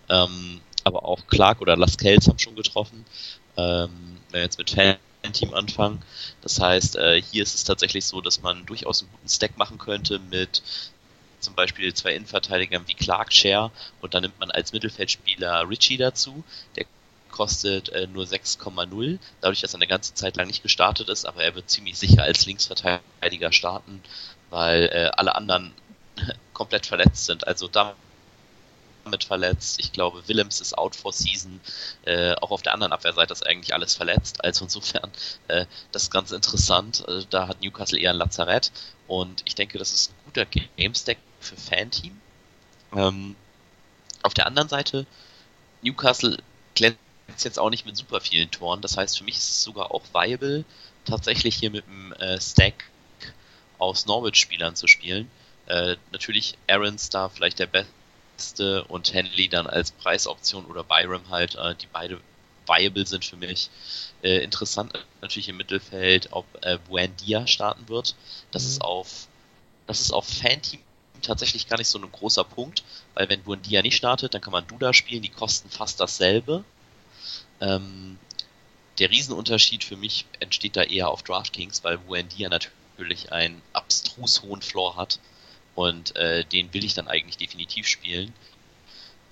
Ähm, 0.10 0.62
aber 0.84 1.06
auch 1.06 1.28
Clark 1.28 1.62
oder 1.62 1.78
Lascelles 1.78 2.28
haben 2.28 2.40
schon 2.40 2.56
getroffen. 2.56 3.06
Ähm, 3.58 3.90
wenn 4.30 4.40
wir 4.40 4.42
jetzt 4.42 4.58
mit 4.58 4.70
Fan-Team 4.72 5.54
anfangen. 5.54 6.02
Das 6.42 6.60
heißt, 6.60 6.96
äh, 6.96 7.22
hier 7.22 7.44
ist 7.44 7.56
es 7.56 7.64
tatsächlich 7.64 8.06
so, 8.06 8.22
dass 8.22 8.42
man 8.42 8.66
durchaus 8.66 9.02
einen 9.02 9.12
guten 9.12 9.30
Stack 9.30 9.58
machen 9.58 9.78
könnte 9.78 10.20
mit 10.32 10.64
zum 11.42 11.56
Beispiel 11.56 11.94
zwei 11.94 12.14
Innenverteidigern 12.16 12.88
wie 12.88 12.94
Clark 12.94 13.34
Share 13.34 13.72
und 14.02 14.14
dann 14.14 14.24
nimmt 14.24 14.40
man 14.40 14.52
als 14.52 14.74
Mittelfeldspieler 14.74 15.68
Richie 15.70 15.98
dazu, 15.98 16.44
der 16.76 16.86
kostet 17.32 17.90
äh, 17.90 18.08
nur 18.08 18.26
6,0, 18.26 19.20
dadurch, 19.40 19.62
dass 19.62 19.74
er 19.74 19.78
eine 19.78 19.88
ganze 19.88 20.14
Zeit 20.14 20.36
lang 20.36 20.48
nicht 20.48 20.64
gestartet 20.64 21.10
ist, 21.10 21.26
aber 21.26 21.44
er 21.44 21.56
wird 21.56 21.70
ziemlich 21.70 21.98
sicher 21.98 22.24
als 22.24 22.46
Linksverteidiger 22.46 23.52
starten, 23.52 24.04
weil 24.50 24.84
äh, 24.94 25.10
alle 25.16 25.36
anderen 25.36 25.74
komplett 26.54 26.86
verletzt 26.86 27.26
sind. 27.26 27.48
Also 27.48 27.68
da 27.68 27.96
mit 29.10 29.24
verletzt. 29.24 29.80
Ich 29.80 29.92
glaube, 29.94 30.28
Willems 30.28 30.62
ist 30.62 30.78
out 30.78 30.96
for 30.96 31.12
season. 31.14 31.60
Äh, 32.06 32.34
auch 32.36 32.52
auf 32.52 32.62
der 32.62 32.74
anderen 32.74 32.94
Abwehrseite 32.94 33.34
ist 33.34 33.46
eigentlich 33.46 33.74
alles 33.74 33.96
verletzt. 33.96 34.44
Also 34.44 34.66
insofern, 34.66 35.10
äh, 35.48 35.66
das 35.92 36.04
ist 36.04 36.12
ganz 36.12 36.32
interessant. 36.32 37.04
Äh, 37.08 37.24
da 37.30 37.48
hat 37.48 37.62
Newcastle 37.62 38.00
eher 38.00 38.12
ein 38.12 38.18
Lazarett. 38.18 38.72
Und 39.08 39.42
ich 39.46 39.56
denke, 39.56 39.78
das 39.78 39.92
ist 39.94 40.12
ein 40.12 40.16
guter 40.26 40.46
Game-Stack 40.46 41.18
für 41.42 41.58
Fan-Team. 41.58 42.20
Ähm, 42.96 43.36
auf 44.24 44.34
der 44.34 44.46
anderen 44.46 44.70
Seite, 44.70 45.06
Newcastle 45.82 46.38
glänzt 46.76 47.00
jetzt 47.40 47.60
auch 47.60 47.70
nicht 47.70 47.86
mit 47.86 47.98
super 47.98 48.22
vielen 48.22 48.52
Toren. 48.52 48.82
Das 48.82 48.98
heißt, 48.98 49.18
für 49.18 49.24
mich 49.24 49.36
ist 49.36 49.50
es 49.50 49.64
sogar 49.64 49.92
auch 49.92 50.04
viable, 50.14 50.66
tatsächlich 51.06 51.56
hier 51.56 51.72
mit 51.72 51.86
einem 51.88 52.14
äh, 52.14 52.40
Stack 52.40 52.90
aus 53.78 54.06
Norwich-Spielern 54.06 54.76
zu 54.76 54.88
spielen. 54.88 55.30
Äh, 55.66 55.96
natürlich 56.12 56.58
Aaron's 56.68 57.10
da 57.10 57.30
vielleicht 57.30 57.60
der 57.60 57.68
beste 57.68 58.84
und 58.86 59.14
Henley 59.14 59.48
dann 59.48 59.68
als 59.68 59.92
Preisoption 59.92 60.66
oder 60.66 60.84
Byram 60.84 61.30
halt, 61.30 61.56
äh, 61.56 61.76
die 61.76 61.88
beide 61.92 62.22
viable 62.68 63.08
sind 63.08 63.26
für 63.26 63.38
mich. 63.38 63.70
Äh, 64.22 64.44
interessant 64.44 64.94
natürlich 65.22 65.50
im 65.50 65.58
Mittelfeld, 65.58 66.30
ob 66.32 66.46
äh, 66.62 66.78
Buendia 66.88 67.48
starten 67.48 67.90
wird. 67.90 68.16
Das 68.52 68.64
mhm. 68.64 68.70
ist 68.70 68.82
auf 68.82 69.28
das 69.88 70.00
ist 70.00 70.14
auf 70.14 70.28
Fanteam 70.28 70.80
tatsächlich 71.22 71.68
gar 71.68 71.78
nicht 71.78 71.88
so 71.88 72.00
ein 72.00 72.12
großer 72.12 72.44
Punkt, 72.44 72.84
weil 73.14 73.30
wenn 73.30 73.44
Buendia 73.44 73.82
nicht 73.82 73.96
startet, 73.96 74.34
dann 74.34 74.42
kann 74.42 74.52
man 74.52 74.68
Duda 74.68 74.94
spielen, 74.94 75.22
die 75.22 75.30
kosten 75.30 75.70
fast 75.70 76.00
dasselbe. 76.00 76.64
Ähm, 77.60 78.18
der 79.00 79.10
Riesenunterschied 79.10 79.84
für 79.84 79.98
mich 79.98 80.26
entsteht 80.40 80.76
da 80.76 80.84
eher 80.84 81.10
auf 81.10 81.24
DraftKings, 81.24 81.84
weil 81.84 81.98
Buendia 81.98 82.50
natürlich 82.50 83.32
einen 83.32 83.62
abstrus 83.74 84.42
hohen 84.44 84.62
Floor 84.62 84.96
hat 84.98 85.20
und 85.76 86.16
äh, 86.16 86.44
den 86.46 86.74
will 86.74 86.84
ich 86.84 86.94
dann 86.94 87.08
eigentlich 87.08 87.38
definitiv 87.38 87.88
spielen. 87.88 88.34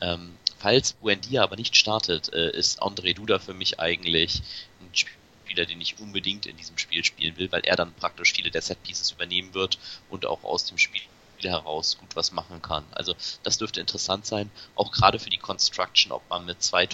Ähm, 0.01 0.37
falls 0.57 0.93
Buendia 0.93 1.43
aber 1.43 1.55
nicht 1.55 1.75
startet, 1.75 2.31
äh, 2.33 2.51
ist 2.51 2.81
André 2.81 3.13
Duda 3.13 3.39
für 3.39 3.53
mich 3.53 3.79
eigentlich 3.79 4.41
ein 4.79 4.89
Spieler, 4.93 5.65
den 5.65 5.81
ich 5.81 5.99
unbedingt 5.99 6.45
in 6.45 6.55
diesem 6.57 6.77
Spiel 6.77 7.03
spielen 7.03 7.37
will, 7.37 7.51
weil 7.51 7.61
er 7.65 7.75
dann 7.75 7.93
praktisch 7.93 8.33
viele 8.33 8.51
der 8.51 8.61
Set-Pieces 8.61 9.11
übernehmen 9.11 9.53
wird 9.53 9.77
und 10.09 10.25
auch 10.25 10.43
aus 10.43 10.65
dem 10.65 10.77
Spiel 10.77 11.01
heraus 11.47 11.97
gut 11.97 12.15
was 12.15 12.31
machen 12.31 12.61
kann. 12.61 12.83
Also 12.91 13.15
das 13.43 13.57
dürfte 13.57 13.79
interessant 13.79 14.25
sein, 14.25 14.51
auch 14.75 14.91
gerade 14.91 15.19
für 15.19 15.29
die 15.29 15.37
Construction, 15.37 16.11
ob 16.11 16.27
man 16.29 16.45
mit 16.45 16.61
zwei 16.61 16.89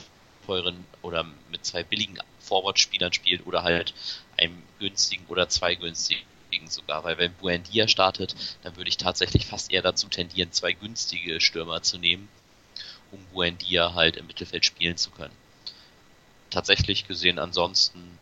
teuren 0.45 0.85
oder 1.01 1.25
mit 1.49 1.65
zwei 1.65 1.83
billigen 1.83 2.19
Forward-Spielern 2.39 3.13
spielt 3.13 3.47
oder 3.47 3.63
halt 3.63 3.93
einem 4.37 4.61
günstigen 4.79 5.25
oder 5.27 5.49
zwei 5.49 5.75
günstigen 5.75 6.21
günstigen 6.55 6.69
sogar, 6.69 7.03
weil 7.03 7.17
wenn 7.17 7.33
Buendia 7.33 7.87
startet, 7.87 8.35
dann 8.63 8.75
würde 8.75 8.89
ich 8.89 8.97
tatsächlich 8.97 9.45
fast 9.45 9.71
eher 9.71 9.81
dazu 9.81 10.07
tendieren, 10.07 10.51
zwei 10.51 10.73
günstige 10.73 11.41
Stürmer 11.41 11.81
zu 11.81 11.97
nehmen, 11.97 12.27
um 13.11 13.19
Buendia 13.33 13.93
halt 13.93 14.17
im 14.17 14.27
Mittelfeld 14.27 14.65
spielen 14.65 14.97
zu 14.97 15.11
können. 15.11 15.35
Tatsächlich 16.49 17.07
gesehen 17.07 17.39
ansonsten, 17.39 18.17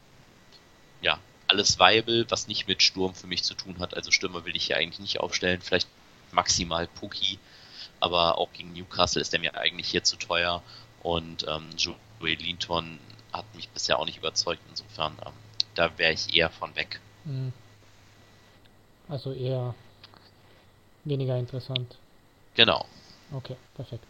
ja, 1.01 1.20
alles 1.48 1.77
viable, 1.77 2.25
was 2.30 2.48
nicht 2.48 2.68
mit 2.68 2.82
Sturm 2.82 3.13
für 3.13 3.27
mich 3.27 3.44
zu 3.44 3.53
tun 3.53 3.80
hat. 3.80 3.96
Also 3.96 4.12
Stürmer 4.12 4.46
will 4.46 4.56
ich 4.56 4.65
hier 4.65 4.77
eigentlich 4.77 5.00
nicht 5.00 5.20
aufstellen, 5.20 5.62
vielleicht 5.62 5.88
maximal 6.34 6.88
Puki, 6.88 7.40
aber 8.00 8.38
auch 8.38 8.52
gegen 8.54 8.74
Newcastle 8.74 9.22
ist 9.22 9.34
der 9.34 9.40
mir 9.40 9.56
eigentlich 9.56 9.88
hier 9.90 10.04
zu 10.04 10.18
teuer 10.18 10.62
und 11.02 11.46
ähm, 11.48 11.69
Joey 11.78 12.36
Linton 12.36 13.00
hat 13.32 13.46
mich 13.56 13.69
bisher 13.69 14.00
auch 14.00 14.06
nicht 14.06 14.17
überzeugt, 14.17 14.62
insofern 14.69 15.17
ähm, 15.26 15.34
da 15.76 15.98
wäre 15.98 16.13
ich 16.13 16.36
eher 16.36 16.50
von 16.50 16.76
weg. 16.76 17.00
Mhm. 17.26 17.54
Also 19.10 19.34
eher 19.34 19.76
weniger 21.04 21.38
interessant. 21.38 21.98
Genau. 22.56 22.86
Okay, 23.34 23.56
perfekt. 23.76 24.06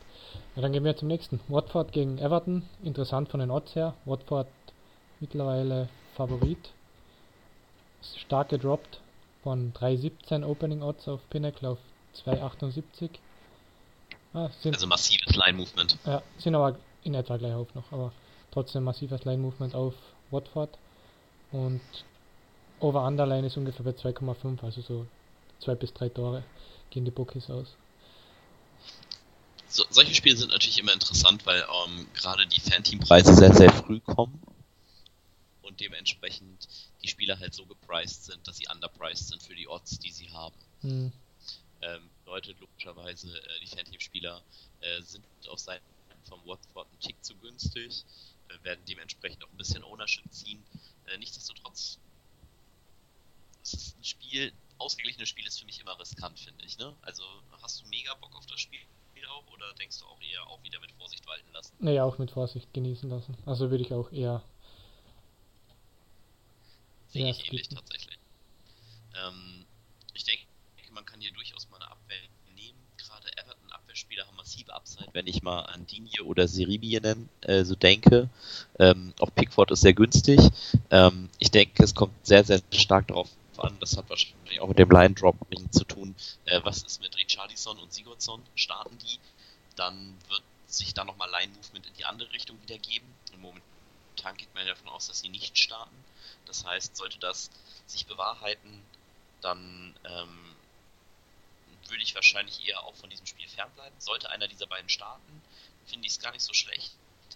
Ja, 0.56 0.62
dann 0.62 0.74
gehen 0.74 0.84
wir 0.84 0.98
zum 0.98 1.08
nächsten. 1.08 1.40
Watford 1.48 1.92
gegen 1.92 2.18
Everton. 2.18 2.64
Interessant 2.84 3.30
von 3.30 3.40
den 3.40 3.52
Odds 3.52 3.76
her. 3.76 3.94
Watford 4.06 4.48
mittlerweile 5.20 5.90
Favorit. 6.16 6.72
Stark 8.18 8.50
gedroppt 8.50 9.00
von 9.44 9.74
3,17 9.74 10.46
Opening 10.46 10.82
Odds 10.82 11.08
auf 11.08 11.22
Pinnacle 11.30 11.70
auf 11.70 11.80
2,78. 12.26 13.10
Ah, 14.34 14.50
also 14.66 14.88
massives 14.88 15.36
Line 15.36 15.58
Movement. 15.58 15.98
Ja, 16.06 16.24
sind 16.38 16.56
aber 16.56 16.78
in 17.04 17.14
etwa 17.14 17.38
gleich 17.38 17.54
auf 17.54 17.74
noch, 17.76 17.92
aber 17.92 18.12
trotzdem 18.52 18.84
massives 18.84 19.24
Line 19.26 19.42
Movement 19.42 19.76
auf 19.76 19.94
Watford. 20.32 20.78
Und 21.52 21.82
Over-Underline 22.80 23.48
ist 23.48 23.58
ungefähr 23.58 23.86
bei 23.86 23.92
2,5, 23.92 24.64
also 24.64 24.82
so 24.82 25.08
zwei 25.60 25.76
bis 25.76 25.94
drei 25.94 26.10
Tore 26.10 26.44
gehen 26.90 27.06
die 27.06 27.12
Bookies 27.12 27.50
aus. 27.50 27.76
So, 29.68 29.84
solche 29.90 30.14
Spiele 30.14 30.36
sind 30.36 30.52
natürlich 30.52 30.80
immer 30.80 30.94
interessant, 30.94 31.46
weil 31.46 31.62
ähm, 31.62 32.08
gerade 32.14 32.46
die 32.48 32.60
Fanteam-Preise 32.60 33.34
sehr, 33.34 33.54
sehr 33.54 33.72
früh 33.72 34.00
kommen 34.00 34.40
und 35.62 35.80
dementsprechend 35.80 36.68
die 37.02 37.08
Spieler 37.08 37.40
halt 37.40 37.54
so 37.54 37.66
gepriced 37.66 38.26
sind, 38.26 38.48
dass 38.48 38.58
sie 38.58 38.68
underpriced 38.72 39.30
sind 39.30 39.42
für 39.42 39.56
die 39.56 39.68
Odds, 39.68 39.98
die 40.00 40.12
sie 40.12 40.30
haben. 40.30 40.56
Hm. 40.82 41.12
Ähm, 41.86 42.10
bedeutet 42.24 42.60
logischerweise, 42.60 43.38
äh, 43.38 43.60
die 43.62 43.68
Fanteam-Spieler 43.68 44.42
äh, 44.82 45.02
sind 45.02 45.26
auf 45.50 45.60
Seiten 45.60 45.84
vom 46.24 46.40
Watford 46.46 46.88
ein 46.92 47.00
Tick 47.00 47.24
zu 47.24 47.36
günstig, 47.36 48.06
äh, 48.48 48.64
werden 48.64 48.84
dementsprechend 48.88 49.44
auch 49.44 49.50
ein 49.50 49.58
bisschen 49.58 49.84
Ownership 49.84 50.24
ziehen. 50.32 50.64
Äh, 51.08 51.18
nichtsdestotrotz 51.18 52.00
es 53.62 53.74
ist 53.74 53.98
ein 53.98 54.04
Spiel, 54.04 54.54
ausgeglichenes 54.78 55.30
Spiel 55.30 55.48
ist 55.48 55.60
für 55.60 55.66
mich 55.66 55.80
immer 55.80 55.98
riskant, 55.98 56.40
finde 56.40 56.66
ich. 56.66 56.78
Ne? 56.78 56.94
Also 57.02 57.24
hast 57.62 57.82
du 57.82 57.88
mega 57.88 58.14
Bock 58.16 58.36
auf 58.36 58.46
das 58.46 58.60
Spiel 58.60 58.82
auch 59.30 59.48
oder 59.48 59.74
denkst 59.76 60.00
du 60.00 60.06
auch 60.06 60.20
eher 60.22 60.46
auch 60.48 60.62
wieder 60.64 60.80
mit 60.80 60.92
Vorsicht 60.94 61.26
walten 61.28 61.52
lassen? 61.54 61.74
Nee, 61.80 62.00
auch 62.00 62.18
mit 62.18 62.32
Vorsicht 62.32 62.74
genießen 62.74 63.10
lassen. 63.10 63.38
Also 63.46 63.70
würde 63.70 63.84
ich 63.84 63.94
auch 63.94 64.12
eher. 64.12 64.44
Sehe 67.08 67.30
ich 67.30 67.48
ähnlich 67.48 67.70
tatsächlich. 67.70 68.18
Ähm, 69.16 69.66
ich 70.14 70.24
denke, 70.24 70.46
man 70.92 71.06
kann 71.06 71.22
hier 71.22 71.32
durchaus 71.32 71.70
mal 71.70 71.78
eine 71.78 71.92
Abwehr 71.92 72.22
nehmen. 72.56 72.80
Gerade 72.98 73.36
Everton 73.38 73.72
Abwehrspieler 73.72 74.26
haben 74.28 74.36
massive 74.36 74.74
Upside, 74.74 75.03
wenn 75.14 75.28
ich 75.28 75.44
mal 75.44 75.62
an 75.62 75.86
Digne 75.88 76.24
oder 76.24 76.48
nennen, 76.48 77.30
äh, 77.42 77.64
so 77.64 77.76
denke. 77.76 78.30
Ähm, 78.80 79.14
auch 79.20 79.34
Pickford 79.34 79.72
ist 79.72 79.82
sehr 79.82 79.94
günstig. 79.94 80.40
Ähm, 80.90 81.30
ich 81.38 81.52
denke, 81.52 81.84
es 81.84 81.96
kommt 81.96 82.14
sehr, 82.26 82.44
sehr 82.44 82.62
stark 82.72 83.08
darauf 83.08 83.30
an. 83.58 83.78
Das 83.80 83.96
hat 83.96 84.10
wahrscheinlich 84.10 84.60
auch 84.60 84.68
mit 84.68 84.80
dem 84.80 84.90
Line 84.90 85.14
Drop 85.14 85.36
zu 85.72 85.84
tun. 85.86 86.16
Äh, 86.46 86.62
was 86.64 86.82
ist 86.84 87.02
mit 87.02 87.16
Richarlison 87.16 87.78
und 87.78 87.94
Sigurdsson? 87.94 88.42
Starten 88.56 88.98
die? 88.98 89.20
Dann 89.76 90.16
wird 90.30 90.42
sich 90.68 90.94
da 90.94 91.06
nochmal 91.06 91.30
Line 91.30 91.54
Movement 91.54 91.86
in 91.86 91.94
die 91.94 92.06
andere 92.06 92.32
Richtung 92.34 92.60
wieder 92.64 92.78
geben. 92.80 93.06
Im 93.34 93.42
Momentan 93.42 94.36
geht 94.38 94.54
man 94.56 94.66
davon 94.66 94.90
aus, 94.90 95.08
dass 95.08 95.20
sie 95.20 95.30
nicht 95.30 95.58
starten. 95.58 95.96
Das 96.46 96.66
heißt, 96.66 96.96
sollte 96.98 97.20
das 97.20 97.52
sich 97.86 98.08
bewahrheiten, 98.08 98.82
dann 99.42 99.94
ähm, 100.06 100.56
würde 101.90 102.04
ich 102.04 102.16
wahrscheinlich 102.16 102.66
eher 102.68 102.84
auch 102.84 102.96
von 102.96 103.10
diesem 103.10 103.26
Spiel 103.26 103.48
fernbleiben. 103.48 104.00
Sollte 104.00 104.30
einer 104.30 104.48
dieser 104.48 104.68
beiden 104.68 104.90
starten, 104.90 105.42
finde 105.86 106.08
ich 106.08 106.14
es 106.14 106.20
gar 106.20 106.32
nicht 106.32 106.44
so 106.44 106.54
schlecht, 106.54 106.92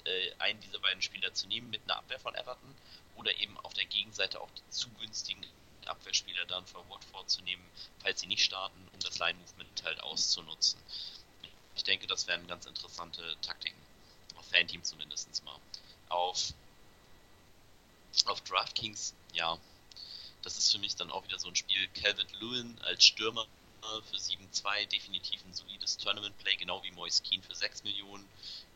äh, 0.05 0.31
einen 0.39 0.59
dieser 0.61 0.79
beiden 0.79 1.01
Spieler 1.01 1.33
zu 1.33 1.47
nehmen 1.47 1.69
mit 1.69 1.81
einer 1.83 1.97
Abwehr 1.97 2.19
von 2.19 2.35
Everton 2.35 2.75
oder 3.15 3.35
eben 3.39 3.57
auf 3.59 3.73
der 3.73 3.85
Gegenseite 3.85 4.39
auch 4.39 4.49
die 4.51 4.69
zu 4.69 4.89
günstigen 4.91 5.45
Abwehrspieler 5.85 6.45
dann 6.45 6.65
für 6.65 6.87
Watford 6.89 7.29
zu 7.29 7.41
nehmen, 7.43 7.63
falls 7.99 8.19
sie 8.19 8.27
nicht 8.27 8.43
starten, 8.43 8.87
um 8.93 8.99
das 8.99 9.19
Line-Movement 9.19 9.83
halt 9.83 10.01
auszunutzen. 10.01 10.79
Ich 11.75 11.83
denke, 11.83 12.07
das 12.07 12.27
wären 12.27 12.47
ganz 12.47 12.65
interessante 12.65 13.37
Taktiken. 13.41 13.77
Auf 14.35 14.47
Fanteam 14.49 14.83
zumindest 14.83 15.43
mal. 15.45 15.59
Auf, 16.09 16.53
auf 18.25 18.41
DraftKings, 18.41 19.13
ja, 19.33 19.57
das 20.41 20.57
ist 20.57 20.71
für 20.71 20.79
mich 20.79 20.95
dann 20.95 21.11
auch 21.11 21.23
wieder 21.25 21.39
so 21.39 21.47
ein 21.47 21.55
Spiel. 21.55 21.87
Calvin 21.89 22.27
Lewin 22.39 22.79
als 22.81 23.05
Stürmer 23.05 23.45
für 24.09 24.17
7-2, 24.17 24.87
definitiv 24.87 25.43
ein 25.45 25.53
solides 25.53 25.97
Tournament-Play, 25.97 26.55
genau 26.57 26.83
wie 26.83 26.91
Moise 26.91 27.21
Keane 27.23 27.43
für 27.43 27.55
6 27.55 27.83
Millionen, 27.83 28.27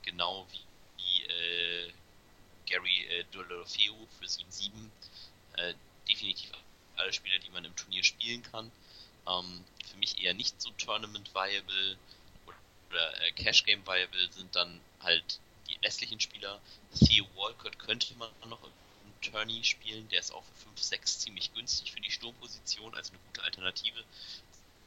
genau 0.04 0.48
wie, 0.52 1.24
äh, 1.24 1.92
Gary 2.66 3.06
äh, 3.08 3.26
Dolofeo 3.32 3.96
für 4.20 4.26
7-7. 4.26 4.72
Äh, 5.58 5.74
definitiv 6.08 6.52
alle 6.96 7.12
Spieler, 7.12 7.40
die 7.40 7.50
man 7.50 7.66
im 7.66 7.76
Turnier 7.76 8.04
spielen 8.04 8.44
kann. 8.44 8.72
Ähm, 9.28 9.64
für 9.90 9.98
mich 9.98 10.22
eher 10.24 10.34
nicht 10.34 10.62
so 10.62 10.72
Tournament-viable 10.72 11.98
oder 12.90 13.22
äh, 13.22 13.32
Cash-Game-viable 13.34 14.32
sind 14.32 14.56
dann 14.56 14.80
halt 15.02 15.40
die 15.70 15.78
restlichen 15.84 16.20
Spieler. 16.20 16.62
Theo 16.98 17.26
Walcott 17.36 17.78
könnte 17.80 18.14
man 18.16 18.30
noch 18.48 18.64
im 18.64 18.72
Tourney 19.22 19.64
spielen, 19.64 20.08
der 20.10 20.20
ist 20.20 20.32
auch 20.32 20.44
für 20.44 20.70
5-6 20.70 21.20
ziemlich 21.20 21.54
günstig 21.54 21.92
für 21.92 22.02
die 22.02 22.12
Sturmposition, 22.12 22.94
also 22.96 23.12
eine 23.12 23.22
gute 23.28 23.44
Alternative. 23.44 24.04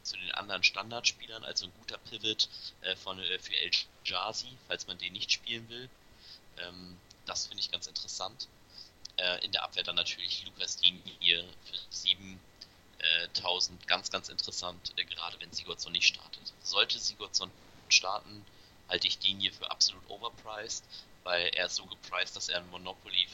Zu 0.05 0.17
den 0.17 0.31
anderen 0.33 0.63
Standardspielern, 0.63 1.45
also 1.45 1.67
ein 1.67 1.73
guter 1.81 1.99
Pivot 1.99 2.49
äh, 2.83 2.95
von, 2.97 3.19
äh, 3.19 3.39
für 3.39 3.57
El 3.57 3.71
Jazi, 4.05 4.57
falls 4.69 4.87
man 4.87 4.99
den 4.99 5.13
nicht 5.13 5.33
spielen 5.33 5.69
will. 5.69 5.89
Ähm, 6.59 6.99
das 7.27 7.47
finde 7.47 7.61
ich 7.61 7.71
ganz 7.71 7.87
interessant. 7.87 8.49
Äh, 9.17 9.45
in 9.45 9.53
der 9.53 9.65
Abwehr 9.65 9.83
dann 9.83 9.97
natürlich 9.97 10.45
Lukas 10.45 10.77
Dien 10.77 11.01
hier 11.21 11.45
für 11.65 11.79
7000 11.91 12.39
äh, 13.83 13.87
ganz, 13.87 14.11
ganz 14.11 14.29
interessant, 14.29 14.93
äh, 14.97 15.05
gerade 15.05 15.41
wenn 15.41 15.53
Sigurdsson 15.53 15.93
nicht 15.93 16.07
startet. 16.07 16.53
Sollte 16.63 16.99
Sigurdsson 16.99 17.51
starten, 17.89 18.45
halte 18.89 19.07
ich 19.09 19.19
Dien 19.19 19.41
hier 19.41 19.53
für 19.53 19.71
absolut 19.71 20.09
overpriced, 20.11 20.85
weil 21.23 21.47
er 21.55 21.67
ist 21.67 21.77
so 21.77 21.87
gepriced, 21.87 22.37
dass 22.37 22.49
er 22.49 22.59
ein 22.59 22.71
Monopoly 22.71 23.27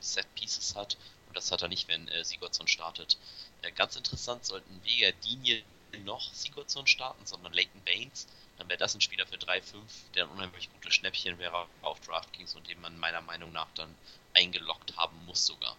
Set 0.00 0.26
Pieces 0.34 0.74
hat 0.74 0.96
und 1.28 1.36
das 1.36 1.50
hat 1.50 1.62
er 1.62 1.68
nicht, 1.68 1.88
wenn 1.88 2.08
äh, 2.08 2.24
Sigurdsson 2.24 2.68
startet. 2.68 3.16
Äh, 3.62 3.72
ganz 3.72 3.96
interessant 3.96 4.44
sollten 4.44 4.80
weder 4.84 5.12
Dinie 5.12 5.62
noch 6.04 6.32
Sigurdsson 6.32 6.86
starten, 6.86 7.24
sondern 7.26 7.52
Leighton 7.52 7.82
Baines. 7.84 8.26
Dann 8.58 8.68
wäre 8.68 8.78
das 8.78 8.94
ein 8.94 9.00
Spieler 9.00 9.26
für 9.26 9.36
3-5, 9.36 9.74
der 10.14 10.24
ein 10.24 10.30
unheimlich 10.30 10.70
gutes 10.72 10.94
Schnäppchen 10.94 11.38
wäre 11.38 11.66
auf 11.82 12.00
DraftKings 12.00 12.54
und 12.54 12.68
den 12.68 12.80
man 12.80 12.98
meiner 12.98 13.20
Meinung 13.20 13.52
nach 13.52 13.68
dann 13.74 13.94
eingeloggt 14.34 14.96
haben 14.96 15.16
muss 15.26 15.46
sogar. 15.46 15.76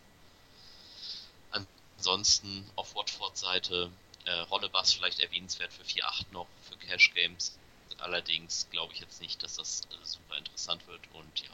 Ansonsten 1.98 2.70
auf 2.76 2.94
Watford-Seite 2.96 3.92
äh, 4.26 4.32
Rollebass 4.32 4.94
vielleicht 4.94 5.20
erwähnenswert 5.20 5.74
für 5.74 5.84
4-8 5.84 6.26
noch 6.32 6.48
für 6.70 6.78
Cash 6.78 7.14
Games. 7.14 7.58
Allerdings 8.00 8.68
glaube 8.70 8.94
ich 8.94 9.00
jetzt 9.00 9.22
nicht, 9.22 9.42
dass 9.42 9.56
das 9.56 9.82
äh, 9.82 10.06
super 10.06 10.38
interessant 10.38 10.86
wird 10.88 11.02
und 11.14 11.40
ja, 11.40 11.50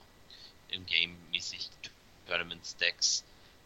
im 0.69 0.85
Game 0.85 1.17
mäßig 1.29 1.69
Tournament 2.27 2.65
Stacks 2.65 3.23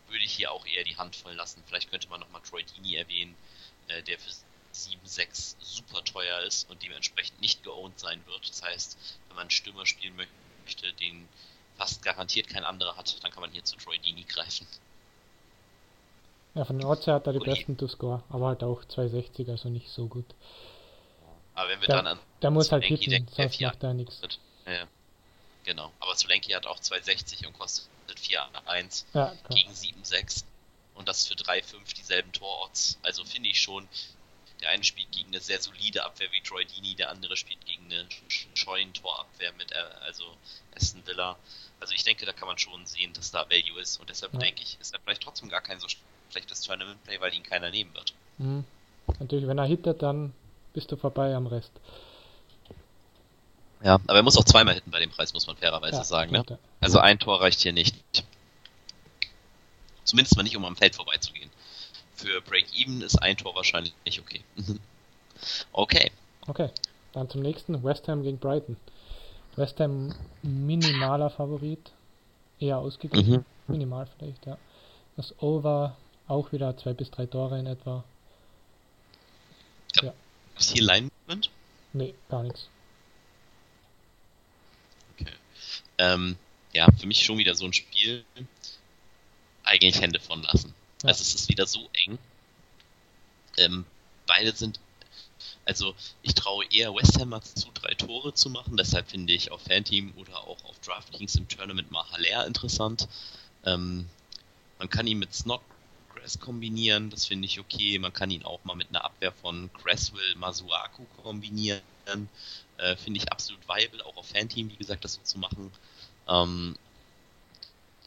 würde 0.07 0.23
ich 0.23 0.33
hier 0.33 0.51
auch 0.51 0.65
eher 0.65 0.83
die 0.83 0.97
Hand 0.97 1.15
voll 1.15 1.33
lassen. 1.33 1.63
Vielleicht 1.65 1.89
könnte 1.89 2.07
man 2.09 2.19
nochmal 2.19 2.41
Troy 2.41 2.63
Dini 2.63 2.95
erwähnen, 2.95 3.35
äh, 3.87 4.03
der 4.03 4.19
für 4.19 4.29
7-6 4.77 5.55
super 5.59 6.03
teuer 6.03 6.41
ist 6.41 6.69
und 6.69 6.83
dementsprechend 6.83 7.41
nicht 7.41 7.63
geowned 7.63 7.99
sein 7.99 8.21
wird. 8.27 8.49
Das 8.49 8.61
heißt, 8.61 8.97
wenn 9.27 9.35
man 9.35 9.43
einen 9.43 9.51
Stürmer 9.51 9.85
spielen 9.85 10.15
möchte, 10.15 10.93
den 10.93 11.27
fast 11.77 12.01
garantiert 12.03 12.47
kein 12.47 12.63
anderer 12.63 12.95
hat, 12.97 13.23
dann 13.23 13.31
kann 13.31 13.41
man 13.41 13.51
hier 13.51 13.63
zu 13.63 13.75
Troy 13.77 13.97
Dini 13.99 14.23
greifen. 14.23 14.67
Ja, 16.55 16.65
von 16.65 16.77
den 16.79 16.87
Orts 16.87 17.05
her 17.05 17.15
hat 17.15 17.27
er 17.27 17.33
die 17.33 17.39
Uli. 17.39 17.51
besten 17.51 17.77
to 17.77 17.87
score, 17.87 18.23
aber 18.29 18.47
halt 18.47 18.63
auch 18.63 18.83
260, 18.85 19.47
also 19.49 19.69
nicht 19.69 19.89
so 19.89 20.07
gut. 20.07 20.25
Aber 21.53 21.69
wenn 21.69 21.81
wir 21.81 21.87
der, 21.87 21.97
dann 21.97 22.07
an. 22.07 22.19
Der 22.41 22.51
muss 22.51 22.71
halt 22.71 22.83
hitten, 22.83 23.11
denken, 23.11 23.31
sonst 23.31 23.61
macht 23.61 23.83
er 23.83 23.93
nichts. 23.93 24.21
Ja, 24.65 24.87
genau. 25.63 25.91
Aber 25.99 26.15
Solenki 26.15 26.51
hat 26.51 26.65
auch 26.65 26.79
260 26.79 27.45
und 27.45 27.53
kostet 27.57 27.89
4-1 28.17 29.05
ja, 29.13 29.33
gegen 29.49 29.71
7-6. 29.71 30.45
Und 30.95 31.07
das 31.07 31.27
für 31.27 31.35
3-5 31.35 31.95
dieselben 31.95 32.31
Tororts. 32.31 32.97
Also 33.03 33.23
finde 33.23 33.49
ich 33.49 33.61
schon, 33.61 33.87
der 34.61 34.69
eine 34.69 34.83
spielt 34.83 35.11
gegen 35.11 35.29
eine 35.29 35.39
sehr 35.39 35.61
solide 35.61 36.03
Abwehr 36.05 36.31
wie 36.31 36.41
Troy 36.41 36.65
Dini, 36.65 36.95
der 36.95 37.09
andere 37.09 37.37
spielt 37.37 37.65
gegen 37.65 37.85
eine 37.85 38.07
scheuen 38.53 38.93
Torabwehr 38.93 39.51
mit 39.53 39.71
äh, 39.71 39.75
also 40.05 40.23
Aston 40.75 41.05
Villa. 41.05 41.37
Also 41.79 41.93
ich 41.93 42.03
denke, 42.03 42.25
da 42.25 42.33
kann 42.33 42.47
man 42.47 42.57
schon 42.57 42.85
sehen, 42.85 43.13
dass 43.13 43.31
da 43.31 43.49
Value 43.49 43.79
ist. 43.79 43.99
Und 43.99 44.09
deshalb 44.09 44.33
ja. 44.33 44.39
denke 44.39 44.63
ich, 44.63 44.77
ist 44.79 44.93
er 44.93 44.99
vielleicht 44.99 45.21
trotzdem 45.21 45.49
gar 45.49 45.61
kein 45.61 45.79
so 45.79 45.87
schlechtes 46.31 46.61
Tournament-Play, 46.61 47.21
weil 47.21 47.33
ihn 47.33 47.43
keiner 47.43 47.69
nehmen 47.69 47.93
wird. 47.93 48.13
Mhm. 48.37 48.63
Natürlich, 49.19 49.47
wenn 49.47 49.57
er 49.57 49.65
hittet, 49.65 50.01
dann 50.01 50.33
bist 50.73 50.91
du 50.91 50.97
vorbei 50.97 51.33
am 51.35 51.47
Rest. 51.47 51.71
Ja, 53.83 53.95
aber 53.95 54.15
er 54.15 54.23
muss 54.23 54.37
auch 54.37 54.43
zweimal 54.43 54.73
hitten 54.73 54.91
bei 54.91 54.99
dem 54.99 55.11
Preis, 55.11 55.33
muss 55.33 55.45
man 55.45 55.55
fairerweise 55.55 55.97
ja, 55.97 56.03
sagen. 56.03 56.31
Ne? 56.31 56.43
Also 56.81 56.99
ein 56.99 57.19
Tor 57.19 57.41
reicht 57.41 57.61
hier 57.61 57.73
nicht. 57.73 57.95
Zumindest 60.03 60.35
mal 60.35 60.43
nicht, 60.43 60.57
um 60.57 60.65
am 60.65 60.75
Feld 60.75 60.95
vorbeizugehen. 60.95 61.46
Für 62.17 62.41
Break-Even 62.41 63.01
ist 63.01 63.21
ein 63.21 63.37
Tor 63.37 63.55
wahrscheinlich 63.55 63.93
nicht 64.05 64.19
okay. 64.19 64.41
okay. 65.71 66.11
Okay, 66.47 66.69
dann 67.13 67.29
zum 67.29 67.41
nächsten. 67.41 67.83
West 67.83 68.07
Ham 68.07 68.23
gegen 68.23 68.39
Brighton. 68.39 68.75
West 69.55 69.79
Ham 69.79 70.13
minimaler 70.41 71.29
Favorit. 71.29 71.91
Eher 72.59 72.79
ausgeglichen. 72.79 73.45
Mhm. 73.67 73.73
Minimal 73.73 74.07
vielleicht, 74.17 74.45
ja. 74.45 74.57
Das 75.15 75.33
Over 75.41 75.95
auch 76.27 76.51
wieder 76.51 76.75
zwei 76.77 76.93
bis 76.93 77.11
drei 77.11 77.27
Tore 77.27 77.59
in 77.59 77.67
etwa. 77.67 78.03
Ja. 79.95 80.03
ja. 80.05 80.13
Ist 80.57 80.71
hier 80.71 80.83
Line-Movement? 80.83 81.51
Nee, 81.93 82.13
gar 82.29 82.43
nichts. 82.43 82.69
Ähm, 85.99 86.35
ja, 86.73 86.87
für 86.99 87.07
mich 87.07 87.23
schon 87.23 87.37
wieder 87.37 87.55
so 87.55 87.65
ein 87.65 87.73
Spiel, 87.73 88.23
eigentlich 89.63 89.99
Hände 90.01 90.19
von 90.19 90.43
lassen. 90.43 90.73
Also 91.03 91.21
es 91.21 91.35
ist 91.35 91.49
wieder 91.49 91.67
so 91.67 91.89
eng. 91.93 92.17
Ähm, 93.57 93.85
beide 94.25 94.55
sind, 94.55 94.79
also 95.65 95.95
ich 96.21 96.33
traue 96.33 96.65
eher 96.71 96.93
West 96.93 97.19
Ham 97.19 97.39
zu, 97.41 97.69
drei 97.73 97.93
Tore 97.93 98.33
zu 98.33 98.49
machen, 98.49 98.77
deshalb 98.77 99.09
finde 99.09 99.33
ich 99.33 99.51
auf 99.51 99.61
Fanteam 99.61 100.13
oder 100.17 100.37
auch 100.41 100.63
auf 100.65 100.79
DraftKings 100.79 101.35
im 101.35 101.47
Tournament 101.47 101.91
mal 101.91 102.05
interessant. 102.45 103.07
Ähm, 103.65 104.07
man 104.79 104.89
kann 104.89 105.07
ihn 105.07 105.19
mit 105.19 105.33
Snodgrass 105.33 106.39
kombinieren, 106.39 107.09
das 107.09 107.25
finde 107.25 107.47
ich 107.47 107.59
okay. 107.59 107.97
Man 107.99 108.13
kann 108.13 108.31
ihn 108.31 108.43
auch 108.43 108.63
mal 108.63 108.75
mit 108.75 108.89
einer 108.89 109.03
Abwehr 109.03 109.31
von 109.31 109.71
Cresswell, 109.73 110.35
Masuaku 110.35 111.05
kombinieren. 111.23 111.81
Äh, 112.77 112.95
Finde 112.95 113.19
ich 113.19 113.31
absolut 113.31 113.67
viable, 113.67 114.05
auch 114.05 114.17
auf 114.17 114.27
Fanteam, 114.27 114.69
wie 114.69 114.77
gesagt, 114.77 115.03
das 115.03 115.15
so 115.15 115.21
zu 115.23 115.39
machen. 115.39 115.71
Ähm, 116.27 116.77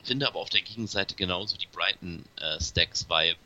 finde 0.02 0.26
aber 0.26 0.38
auf 0.38 0.50
der 0.50 0.62
Gegenseite 0.62 1.14
genauso 1.14 1.56
die 1.56 1.66
Brighton 1.66 2.24
äh, 2.36 2.60
Stacks 2.60 3.08
viable. 3.08 3.38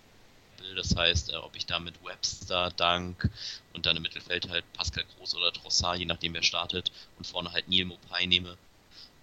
Das 0.76 0.96
heißt, 0.96 1.30
äh, 1.30 1.36
ob 1.36 1.56
ich 1.56 1.66
da 1.66 1.78
mit 1.78 2.02
Webster, 2.04 2.70
Dank 2.70 3.30
und 3.72 3.86
dann 3.86 3.96
im 3.96 4.02
Mittelfeld 4.02 4.48
halt 4.48 4.64
Pascal 4.72 5.04
Groß 5.16 5.34
oder 5.34 5.52
Trossard, 5.52 5.98
je 5.98 6.06
nachdem 6.06 6.34
wer 6.34 6.42
startet, 6.42 6.90
und 7.18 7.26
vorne 7.26 7.52
halt 7.52 7.68
Neil 7.68 7.84
Mopai 7.84 8.26
nehme. 8.26 8.56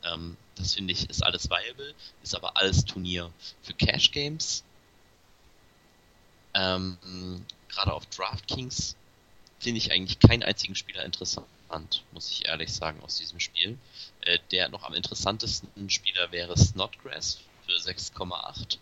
Ähm, 0.03 0.37
das 0.55 0.73
finde 0.73 0.93
ich 0.93 1.09
ist 1.09 1.23
alles 1.23 1.49
viable, 1.49 1.93
ist 2.23 2.35
aber 2.35 2.57
alles 2.57 2.85
Turnier 2.85 3.31
für 3.61 3.73
Cash 3.73 4.11
Games. 4.11 4.63
Ähm, 6.53 7.45
Gerade 7.69 7.93
auf 7.93 8.05
DraftKings 8.07 8.95
finde 9.59 9.77
ich 9.77 9.91
eigentlich 9.91 10.19
keinen 10.19 10.43
einzigen 10.43 10.75
Spieler 10.75 11.05
interessant 11.05 11.47
muss 12.11 12.29
ich 12.31 12.45
ehrlich 12.45 12.73
sagen, 12.73 13.01
aus 13.01 13.17
diesem 13.17 13.39
Spiel. 13.39 13.77
Äh, 14.21 14.39
der 14.51 14.69
noch 14.69 14.83
am 14.83 14.93
interessantesten 14.93 15.89
Spieler 15.89 16.31
wäre 16.31 16.57
Snodgrass 16.57 17.39
für 17.65 17.73
6,8. 17.73 18.77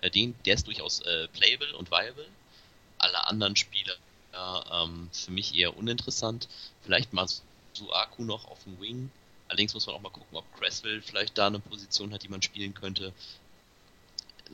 Äh, 0.00 0.10
den, 0.10 0.34
der 0.44 0.54
ist 0.54 0.66
durchaus 0.66 1.00
äh, 1.00 1.28
playable 1.28 1.76
und 1.76 1.90
viable. 1.90 2.26
Alle 2.98 3.26
anderen 3.26 3.56
Spieler 3.56 3.94
ähm, 4.72 5.08
für 5.12 5.30
mich 5.30 5.54
eher 5.54 5.76
uninteressant. 5.76 6.48
Vielleicht 6.82 7.12
mal 7.12 7.26
Suaku 7.72 8.24
noch 8.24 8.46
auf 8.46 8.64
dem 8.64 8.80
Wing. 8.80 9.10
Allerdings 9.48 9.74
muss 9.74 9.86
man 9.86 9.96
auch 9.96 10.00
mal 10.00 10.10
gucken, 10.10 10.36
ob 10.36 10.44
Cresswell 10.58 11.02
vielleicht 11.02 11.38
da 11.38 11.46
eine 11.46 11.60
Position 11.60 12.12
hat, 12.12 12.22
die 12.22 12.28
man 12.28 12.42
spielen 12.42 12.74
könnte. 12.74 13.12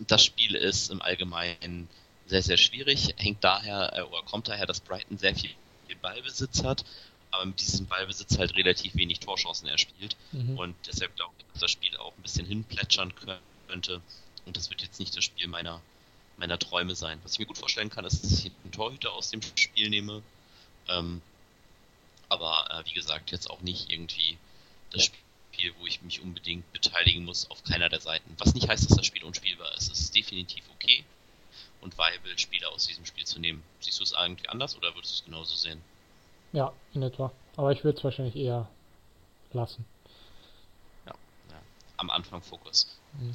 Das 0.07 0.24
Spiel 0.24 0.55
ist 0.55 0.90
im 0.90 1.00
Allgemeinen 1.00 1.88
sehr, 2.26 2.42
sehr 2.42 2.57
schwierig. 2.57 3.14
Hängt 3.16 3.42
daher, 3.42 3.92
äh, 3.96 4.03
oder 4.03 4.22
kommt 4.22 4.48
daher, 4.48 4.66
dass 4.66 4.81
Brighton 4.81 5.18
sehr 5.18 5.35
viel 5.35 5.50
Ballbesitz 6.03 6.62
hat 6.62 6.85
aber 7.31 7.47
mit 7.47 7.61
diesem 7.61 7.87
Ballbesitz 7.87 8.38
halt 8.38 8.55
relativ 8.57 8.95
wenig 8.95 9.21
Torchancen 9.21 9.69
erspielt. 9.69 10.16
Mhm. 10.33 10.59
Und 10.59 10.77
deshalb 10.87 11.14
glaube 11.16 11.35
ich, 11.38 11.45
dass 11.53 11.61
das 11.61 11.71
Spiel 11.71 11.97
auch 11.97 12.16
ein 12.16 12.23
bisschen 12.23 12.47
hinplätschern 12.47 13.14
könnte. 13.69 14.03
Und 14.47 14.57
das 14.57 14.71
wird 14.71 14.83
jetzt 14.83 14.99
nicht 14.99 15.16
das 15.16 15.25
Spiel 15.25 15.47
meiner, 15.49 15.81
meiner 16.37 16.59
Träume 16.59 16.95
sein. 16.95 17.21
Was 17.23 17.35
ich 17.35 17.38
mir 17.38 17.47
gut 17.47 17.59
vorstellen 17.59 17.90
kann, 17.90 18.05
ist, 18.05 18.25
dass 18.25 18.45
ich 18.45 18.53
einen 18.64 18.73
Torhüter 18.73 19.12
aus 19.12 19.31
dem 19.31 19.40
Spiel 19.43 19.90
nehme. 19.90 20.23
Ähm, 20.88 21.23
aber 22.29 22.69
äh, 22.71 22.88
wie 22.88 22.95
gesagt, 22.95 23.31
jetzt 23.31 23.51
auch 23.51 23.61
nicht 23.61 23.90
irgendwie 23.90 24.38
das 24.90 25.05
Spiel, 25.05 25.75
wo 25.79 25.87
ich 25.87 26.03
mich 26.03 26.21
unbedingt 26.21 26.73
beteiligen 26.73 27.25
muss 27.25 27.51
auf 27.51 27.62
keiner 27.64 27.88
der 27.88 28.01
Seiten. 28.01 28.35
Was 28.38 28.55
nicht 28.55 28.69
heißt, 28.69 28.88
dass 28.88 28.97
das 28.97 29.07
Spiel 29.07 29.25
unspielbar 29.25 29.75
ist. 29.77 29.90
Es 29.90 30.01
ist 30.01 30.16
definitiv 30.16 30.64
okay 30.75 31.05
und 31.81 31.97
viable, 31.97 32.38
Spieler 32.38 32.71
aus 32.71 32.87
diesem 32.87 33.07
Spiel 33.07 33.25
zu 33.25 33.38
nehmen. 33.38 33.62
Siehst 33.81 33.99
du 34.01 34.05
es 34.05 34.12
irgendwie 34.12 34.49
anders 34.49 34.77
oder 34.77 34.95
würdest 34.95 35.12
du 35.12 35.16
es 35.16 35.25
genauso 35.25 35.57
sehen? 35.57 35.83
Ja, 36.52 36.72
in 36.94 37.02
etwa. 37.02 37.32
Aber 37.56 37.72
ich 37.72 37.84
würde 37.84 37.98
es 37.98 38.04
wahrscheinlich 38.04 38.36
eher 38.36 38.68
lassen. 39.52 39.84
Ja, 41.06 41.14
ja. 41.50 41.60
am 41.96 42.10
Anfang 42.10 42.42
Fokus. 42.42 42.86
Mhm. 43.18 43.34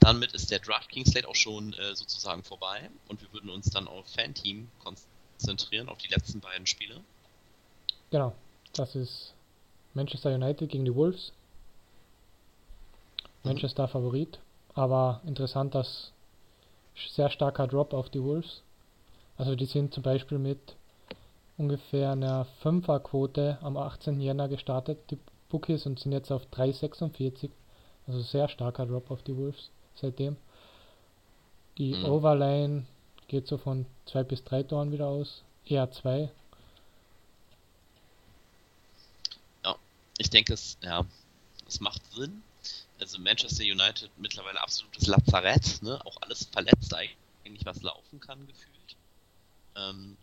Damit 0.00 0.32
ist 0.32 0.50
der 0.50 0.58
DraftKings 0.58 1.10
Slate 1.10 1.28
auch 1.28 1.36
schon 1.36 1.72
äh, 1.74 1.94
sozusagen 1.94 2.42
vorbei 2.42 2.90
und 3.08 3.22
wir 3.22 3.32
würden 3.32 3.50
uns 3.50 3.70
dann 3.70 3.86
auf 3.86 4.06
Fanteam 4.08 4.68
konzentrieren, 4.82 5.88
auf 5.88 5.98
die 5.98 6.08
letzten 6.08 6.40
beiden 6.40 6.66
Spiele. 6.66 7.00
Genau, 8.10 8.34
das 8.72 8.94
ist 8.96 9.34
Manchester 9.94 10.34
United 10.34 10.68
gegen 10.68 10.84
die 10.84 10.94
Wolves. 10.94 11.32
Mhm. 13.42 13.50
Manchester 13.50 13.86
Favorit, 13.86 14.40
aber 14.74 15.20
interessant, 15.24 15.74
dass 15.74 16.12
sehr 17.14 17.30
starker 17.30 17.66
Drop 17.66 17.92
auf 17.92 18.10
die 18.10 18.22
Wolves. 18.22 18.62
Also 19.36 19.54
die 19.54 19.66
sind 19.66 19.94
zum 19.94 20.02
Beispiel 20.02 20.38
mit 20.38 20.76
ungefähr 21.56 22.12
einer 22.12 22.46
5er-Quote 22.62 23.58
am 23.62 23.76
18. 23.76 24.20
Jänner 24.20 24.48
gestartet, 24.48 24.98
die 25.10 25.18
Bookies, 25.48 25.86
und 25.86 26.00
sind 26.00 26.12
jetzt 26.12 26.30
auf 26.30 26.46
3,46. 26.52 27.50
Also 28.06 28.20
sehr 28.20 28.48
starker 28.48 28.86
Drop 28.86 29.10
auf 29.10 29.22
die 29.22 29.36
Wolves 29.36 29.70
seitdem. 29.94 30.36
Die 31.78 31.94
mhm. 31.94 32.04
Overline 32.04 32.86
geht 33.28 33.46
so 33.46 33.58
von 33.58 33.86
2 34.06 34.24
bis 34.24 34.44
3 34.44 34.64
Toren 34.64 34.92
wieder 34.92 35.06
aus, 35.06 35.42
eher 35.64 35.90
2. 35.90 36.30
Ja, 39.64 39.76
ich 40.18 40.30
denke, 40.30 40.54
es, 40.54 40.76
ja, 40.82 41.04
es 41.66 41.80
macht 41.80 42.02
Sinn. 42.12 42.42
Also 43.00 43.18
Manchester 43.18 43.64
United 43.64 44.10
mittlerweile 44.18 44.60
absolutes 44.60 45.06
Lazarett, 45.06 45.82
ne? 45.82 46.00
auch 46.04 46.16
alles 46.20 46.44
verletzt 46.52 46.94
eigentlich, 46.94 47.64
was 47.64 47.82
laufen 47.82 48.20
kann, 48.20 48.46
gefühlt. 48.46 48.96
Ähm, 49.74 50.16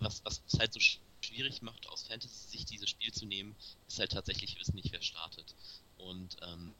was, 0.00 0.24
was 0.24 0.42
es 0.46 0.58
halt 0.58 0.72
so 0.72 0.80
schwierig 1.20 1.62
macht, 1.62 1.88
aus 1.88 2.06
Fantasy-Sicht 2.06 2.70
dieses 2.70 2.90
Spiel 2.90 3.12
zu 3.12 3.26
nehmen, 3.26 3.56
ist 3.88 3.98
halt 3.98 4.12
tatsächlich 4.12 4.58
wissen 4.58 4.74
nicht, 4.74 4.92
wer 4.92 5.02
startet. 5.02 5.54
Und 5.98 6.36
ähm, 6.42 6.74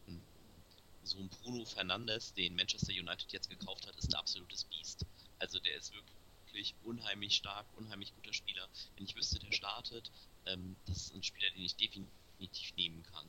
so 1.05 1.19
ein 1.19 1.29
Bruno 1.29 1.65
Fernandes, 1.65 2.35
den 2.35 2.55
Manchester 2.55 2.93
United 2.93 3.33
jetzt 3.33 3.49
gekauft 3.49 3.87
hat, 3.87 3.97
ist 3.97 4.13
ein 4.13 4.19
absolutes 4.19 4.65
Biest. 4.65 5.05
Also 5.39 5.59
der 5.59 5.77
ist 5.77 5.93
wirklich 5.93 6.75
unheimlich 6.85 7.37
stark, 7.37 7.67
unheimlich 7.77 8.15
guter 8.15 8.33
Spieler. 8.33 8.69
Wenn 8.97 9.07
ich 9.07 9.17
wüsste, 9.17 9.39
der 9.39 9.53
startet, 9.53 10.11
ähm, 10.47 10.77
das 10.87 10.99
ist 10.99 11.15
ein 11.15 11.23
Spieler, 11.23 11.51
den 11.51 11.65
ich 11.65 11.77
definitiv 11.77 12.77
nehmen 12.77 13.03
kann. 13.03 13.27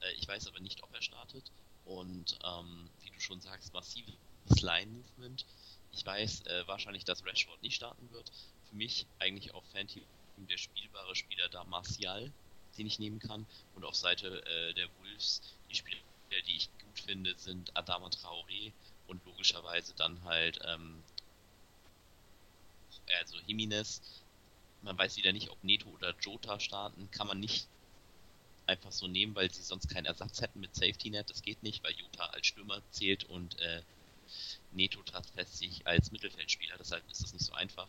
Äh, 0.00 0.12
ich 0.14 0.26
weiß 0.26 0.46
aber 0.48 0.60
nicht, 0.60 0.82
ob 0.82 0.92
er 0.94 1.02
startet. 1.02 1.50
Und 1.84 2.38
ähm, 2.44 2.90
wie 3.02 3.10
du 3.10 3.20
schon 3.20 3.40
sagst, 3.40 3.72
massives 3.72 4.14
Line-Movement. 4.60 5.46
Ich 5.92 6.04
weiß 6.04 6.42
äh, 6.46 6.66
wahrscheinlich, 6.66 7.04
dass 7.04 7.24
Rashford 7.24 7.62
nicht 7.62 7.76
starten 7.76 8.10
wird. 8.10 8.30
Für 8.72 8.76
mich 8.78 9.06
eigentlich 9.18 9.52
auf 9.52 9.64
Fanteam 9.70 10.02
der 10.38 10.56
spielbare 10.56 11.14
Spieler 11.14 11.50
da 11.50 11.62
Martial, 11.64 12.32
den 12.78 12.86
ich 12.86 12.98
nehmen 12.98 13.18
kann. 13.18 13.44
Und 13.74 13.84
auf 13.84 13.94
Seite 13.94 14.42
äh, 14.46 14.72
der 14.72 14.88
Wolves, 14.98 15.42
die 15.70 15.74
Spieler, 15.74 16.00
die 16.30 16.56
ich 16.56 16.70
gut 16.82 16.98
finde, 17.00 17.38
sind 17.38 17.76
Adama 17.76 18.08
Traoré 18.08 18.72
und 19.08 19.22
logischerweise 19.26 19.92
dann 19.94 20.24
halt 20.24 20.58
ähm, 20.64 21.02
also 23.20 23.36
Jimenez. 23.46 24.00
Man 24.80 24.96
weiß 24.96 25.18
wieder 25.18 25.34
nicht, 25.34 25.50
ob 25.50 25.62
Neto 25.62 25.90
oder 25.90 26.14
Jota 26.20 26.58
starten. 26.58 27.10
Kann 27.10 27.26
man 27.26 27.40
nicht 27.40 27.68
einfach 28.66 28.90
so 28.90 29.06
nehmen, 29.06 29.34
weil 29.34 29.52
sie 29.52 29.62
sonst 29.62 29.88
keinen 29.88 30.06
Ersatz 30.06 30.40
hätten 30.40 30.60
mit 30.60 30.74
Safety 30.74 31.10
Net. 31.10 31.28
Das 31.28 31.42
geht 31.42 31.62
nicht, 31.62 31.84
weil 31.84 31.92
Jota 31.92 32.24
als 32.24 32.46
Stürmer 32.46 32.80
zählt 32.90 33.24
und 33.24 33.60
äh, 33.60 33.82
Neto 34.72 35.02
tatsächlich 35.02 35.86
als 35.86 36.10
Mittelfeldspieler. 36.12 36.76
Deshalb 36.78 37.08
ist 37.10 37.22
das 37.22 37.32
nicht 37.32 37.44
so 37.44 37.52
einfach. 37.52 37.88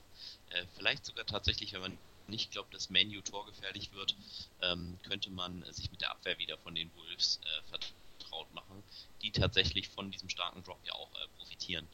Äh, 0.49 0.65
vielleicht 0.75 1.05
sogar 1.05 1.25
tatsächlich, 1.25 1.73
wenn 1.73 1.81
man 1.81 1.97
nicht 2.27 2.51
glaubt, 2.51 2.73
dass 2.73 2.89
Manu 2.89 3.21
torgefährlich 3.21 3.91
wird, 3.93 4.15
ähm, 4.61 4.97
könnte 5.03 5.29
man 5.29 5.63
sich 5.71 5.91
mit 5.91 6.01
der 6.01 6.11
Abwehr 6.11 6.37
wieder 6.39 6.57
von 6.57 6.75
den 6.75 6.89
Wolves 6.95 7.39
äh, 7.43 7.69
vertraut 7.69 8.53
machen, 8.53 8.83
die 9.21 9.31
tatsächlich 9.31 9.89
von 9.89 10.11
diesem 10.11 10.29
starken 10.29 10.63
Drop 10.63 10.79
ja 10.85 10.93
auch 10.93 11.13
äh, 11.15 11.27
profitieren. 11.37 11.87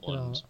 Und 0.00 0.40
ja. 0.40 0.48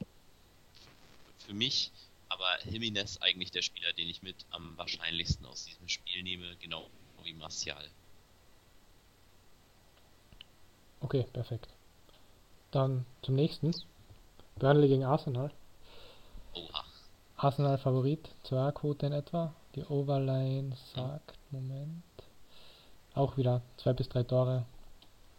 für 1.46 1.54
mich 1.54 1.90
aber 2.28 2.64
Jimenez 2.66 3.18
eigentlich 3.18 3.50
der 3.50 3.62
Spieler, 3.62 3.92
den 3.92 4.08
ich 4.08 4.22
mit 4.22 4.36
am 4.50 4.76
wahrscheinlichsten 4.76 5.46
aus 5.46 5.64
diesem 5.64 5.88
Spiel 5.88 6.22
nehme, 6.22 6.56
genau 6.56 6.90
wie 7.22 7.34
Martial. 7.34 7.88
Okay, 11.00 11.24
perfekt. 11.32 11.75
Dann 12.76 13.06
zum 13.22 13.36
nächsten. 13.36 13.74
Burnley 14.56 14.88
gegen 14.88 15.02
Arsenal. 15.02 15.50
Oha. 16.52 16.84
Arsenal 17.38 17.78
Favorit, 17.78 18.28
2 18.42 18.70
Quote 18.72 19.06
in 19.06 19.12
etwa. 19.14 19.54
Die 19.74 19.84
Overline 19.84 20.76
sagt, 20.94 21.38
Moment. 21.50 22.02
Auch 23.14 23.38
wieder 23.38 23.62
2 23.78 23.94
bis 23.94 24.10
3 24.10 24.24
Tore. 24.24 24.66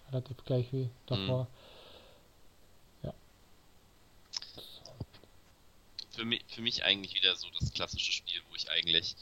Relativ 0.10 0.44
gleich 0.46 0.74
wie 0.74 0.90
davor. 1.06 1.44
Mhm. 3.04 3.08
Ja. 3.08 3.14
Für 6.10 6.26
mich, 6.26 6.44
für 6.48 6.62
mich 6.64 6.84
eigentlich 6.84 7.14
wieder 7.14 7.36
so 7.36 7.46
das 7.60 7.72
klassische 7.72 8.14
Spiel, 8.14 8.42
wo 8.50 8.56
ich 8.56 8.68
eigentlich 8.72 9.16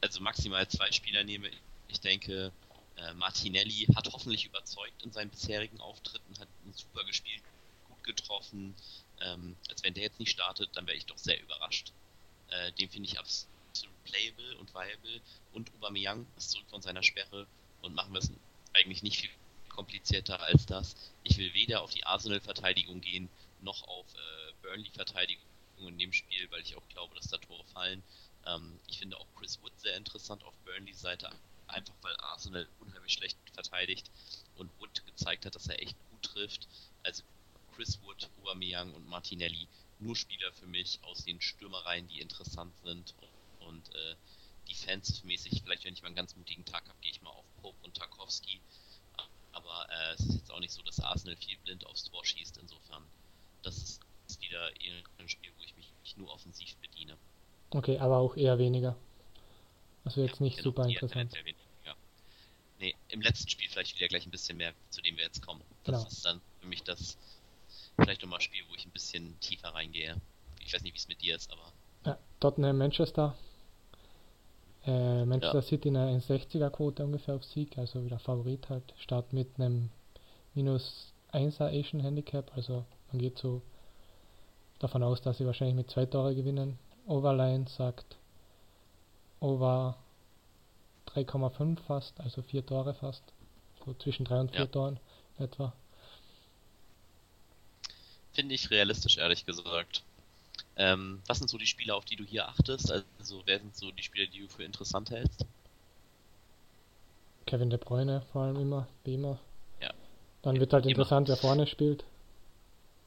also 0.00 0.22
maximal 0.22 0.66
zwei 0.68 0.90
Spieler 0.92 1.24
nehme. 1.24 1.50
Ich 1.88 2.00
denke, 2.00 2.52
äh, 2.96 3.14
Martinelli 3.14 3.86
hat 3.94 4.12
hoffentlich 4.12 4.44
überzeugt 4.46 5.02
in 5.02 5.12
seinen 5.12 5.30
bisherigen 5.30 5.80
Auftritten, 5.80 6.38
hat 6.38 6.48
super 6.72 7.04
gespielt, 7.04 7.42
gut 7.88 8.04
getroffen, 8.04 8.74
ähm, 9.20 9.56
als 9.68 9.82
wenn 9.82 9.94
der 9.94 10.04
jetzt 10.04 10.20
nicht 10.20 10.30
startet, 10.30 10.70
dann 10.74 10.86
wäre 10.86 10.96
ich 10.96 11.06
doch 11.06 11.18
sehr 11.18 11.40
überrascht. 11.40 11.92
Äh, 12.48 12.72
den 12.72 12.88
finde 12.88 13.08
ich 13.08 13.18
absolut 13.18 13.54
playable 14.04 14.56
und 14.58 14.72
viable. 14.74 15.20
Und 15.52 15.72
Aubameyang 15.74 16.26
ist 16.36 16.50
zurück 16.50 16.66
von 16.68 16.82
seiner 16.82 17.02
Sperre 17.02 17.46
und 17.82 17.94
machen 17.94 18.12
wir 18.12 18.20
es 18.20 18.30
eigentlich 18.72 19.02
nicht 19.02 19.20
viel 19.20 19.30
komplizierter 19.68 20.40
als 20.40 20.66
das. 20.66 20.94
Ich 21.24 21.36
will 21.38 21.52
weder 21.54 21.82
auf 21.82 21.92
die 21.92 22.06
Arsenal-Verteidigung 22.06 23.00
gehen, 23.00 23.28
noch 23.60 23.82
auf 23.88 24.06
äh, 24.14 24.52
Burnley-Verteidigung 24.62 25.44
in 25.78 25.98
dem 25.98 26.12
Spiel, 26.12 26.50
weil 26.50 26.62
ich 26.62 26.76
auch 26.76 26.88
glaube, 26.88 27.14
dass 27.16 27.28
da 27.28 27.38
Tore 27.38 27.64
fallen. 27.72 28.02
Ähm, 28.46 28.78
ich 28.86 28.98
finde 28.98 29.18
auch 29.18 29.26
Chris 29.36 29.60
Wood 29.62 29.72
sehr 29.80 29.96
interessant 29.96 30.44
auf 30.44 30.54
Burnleys 30.64 31.00
Seite, 31.00 31.30
einfach 31.66 31.94
weil 32.02 32.16
Arsenal 32.18 32.68
unheimlich 32.80 33.12
schlecht 33.12 33.38
verteidigt 33.52 34.10
und 34.56 34.70
Wood 34.78 35.04
gezeigt 35.06 35.46
hat, 35.46 35.54
dass 35.54 35.66
er 35.66 35.80
echt 35.82 35.96
gut 36.10 36.22
trifft. 36.22 36.68
Also 37.02 37.22
Chris 37.74 38.00
Wood, 38.02 38.28
Aubameyang 38.40 38.94
und 38.94 39.06
Martinelli 39.06 39.68
nur 39.98 40.16
Spieler 40.16 40.52
für 40.52 40.66
mich 40.66 40.98
aus 41.02 41.24
den 41.24 41.40
Stürmereien, 41.40 42.08
die 42.08 42.20
interessant 42.20 42.74
sind 42.82 43.14
und 43.60 43.94
äh, 43.94 44.14
defensive-mäßig, 44.68 45.62
vielleicht 45.62 45.84
wenn 45.84 45.94
ich 45.94 46.02
mal 46.02 46.08
einen 46.08 46.16
ganz 46.16 46.36
mutigen 46.36 46.64
Tag 46.64 46.88
habe, 46.88 46.98
gehe 47.00 47.10
ich 47.10 47.22
mal 47.22 47.30
auf 47.30 47.44
Pope 47.60 47.76
und 47.84 47.96
Tarkovsky. 47.96 48.60
Aber 49.52 49.86
äh, 49.90 50.14
es 50.14 50.20
ist 50.20 50.34
jetzt 50.34 50.50
auch 50.50 50.60
nicht 50.60 50.72
so, 50.72 50.82
dass 50.82 51.00
Arsenal 51.00 51.36
viel 51.36 51.56
blind 51.58 51.86
aufs 51.86 52.04
Tor 52.04 52.24
schießt. 52.24 52.58
Insofern, 52.58 53.04
das 53.62 53.76
ist 53.78 54.00
wieder 54.40 54.68
ein 55.18 55.28
Spiel, 55.28 55.50
wo 55.58 55.62
ich 55.62 55.76
mich 55.76 56.16
nur 56.16 56.32
offensiv 56.32 56.76
bediene. 56.76 57.16
Okay, 57.70 57.98
aber 57.98 58.18
auch 58.18 58.36
eher 58.36 58.58
weniger. 58.58 58.96
Also 60.04 60.22
jetzt 60.22 60.40
nicht 60.40 60.58
genau, 60.58 60.70
super 60.70 60.86
interessant. 60.86 61.32
Nee, 62.80 62.94
im 63.08 63.22
letzten 63.22 63.48
Spiel 63.48 63.68
vielleicht 63.70 63.96
wieder 63.96 64.08
gleich 64.08 64.26
ein 64.26 64.30
bisschen 64.30 64.58
mehr, 64.58 64.72
zu 64.90 65.00
dem 65.00 65.16
wir 65.16 65.24
jetzt 65.24 65.40
kommen. 65.40 65.62
Das 65.84 65.96
genau. 65.96 66.08
ist 66.08 66.24
dann 66.24 66.40
für 66.60 66.66
mich 66.66 66.82
das 66.82 67.16
vielleicht 67.96 68.22
nochmal 68.22 68.40
Spiel, 68.40 68.62
wo 68.68 68.74
ich 68.74 68.84
ein 68.84 68.90
bisschen 68.90 69.38
tiefer 69.40 69.68
reingehe. 69.68 70.16
Ich 70.60 70.74
weiß 70.74 70.82
nicht, 70.82 70.94
wie 70.94 70.98
es 70.98 71.08
mit 71.08 71.22
dir 71.22 71.36
ist, 71.36 71.50
aber. 71.52 71.72
Ja, 72.04 72.18
Tottenham, 72.40 72.76
Manchester. 72.76 73.34
Äh, 74.86 75.24
Manchester 75.24 75.58
ja. 75.58 75.62
City 75.62 75.88
eine 75.88 76.18
1,60er 76.18 76.70
Quote 76.70 77.04
ungefähr 77.04 77.36
auf 77.36 77.44
Sieg, 77.44 77.78
also 77.78 78.04
wieder 78.04 78.18
Favorit 78.18 78.68
halt. 78.68 78.92
Start 78.98 79.32
mit 79.32 79.48
einem 79.56 79.88
minus 80.54 81.12
1er 81.32 81.68
Asian 81.68 82.00
Handicap, 82.00 82.52
also 82.54 82.84
man 83.10 83.20
geht 83.20 83.38
so 83.38 83.62
davon 84.78 85.02
aus, 85.02 85.22
dass 85.22 85.38
sie 85.38 85.46
wahrscheinlich 85.46 85.76
mit 85.76 85.90
zwei 85.90 86.04
Tore 86.04 86.34
gewinnen. 86.34 86.78
Overline 87.06 87.66
sagt 87.66 88.16
Over 89.44 89.94
3,5 91.08 91.78
fast, 91.80 92.18
also 92.18 92.40
vier 92.40 92.64
Tore 92.64 92.94
fast. 92.94 93.22
So 93.84 93.92
zwischen 93.92 94.24
drei 94.24 94.40
und 94.40 94.50
vier 94.50 94.60
ja. 94.60 94.66
Toren 94.66 94.98
etwa. 95.38 95.74
Finde 98.32 98.54
ich 98.54 98.70
realistisch, 98.70 99.18
ehrlich 99.18 99.44
gesagt. 99.44 100.02
Ähm, 100.76 101.20
was 101.26 101.38
sind 101.38 101.48
so 101.48 101.58
die 101.58 101.66
Spieler, 101.66 101.94
auf 101.94 102.06
die 102.06 102.16
du 102.16 102.24
hier 102.24 102.48
achtest? 102.48 102.90
Also, 102.90 103.42
wer 103.44 103.58
sind 103.58 103.76
so 103.76 103.90
die 103.90 104.02
Spieler, 104.02 104.26
die 104.26 104.40
du 104.40 104.48
für 104.48 104.64
interessant 104.64 105.10
hältst? 105.10 105.44
Kevin 107.44 107.68
De 107.68 107.78
Bruyne 107.78 108.22
vor 108.32 108.44
allem 108.44 108.56
immer, 108.56 108.88
wie 109.04 109.14
immer. 109.14 109.38
Ja. 109.82 109.92
Dann 110.40 110.58
wird 110.58 110.72
halt 110.72 110.86
interessant, 110.86 111.28
immer. 111.28 111.36
wer 111.36 111.42
vorne 111.42 111.66
spielt. 111.66 112.04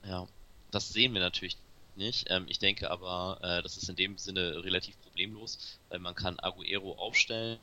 Ja, 0.06 0.28
das 0.70 0.94
sehen 0.94 1.16
wir 1.16 1.20
natürlich 1.20 1.58
nicht. 1.98 2.26
Ähm, 2.30 2.46
ich 2.48 2.60
denke 2.60 2.90
aber, 2.92 3.40
äh, 3.42 3.62
das 3.62 3.78
ist 3.78 3.90
in 3.90 3.96
dem 3.96 4.18
Sinne 4.18 4.64
relativ 4.64 5.00
problemlos, 5.02 5.80
weil 5.90 6.00
man 6.00 6.16
kann 6.16 6.40
Aguero 6.40 6.94
aufstellen 6.94 7.60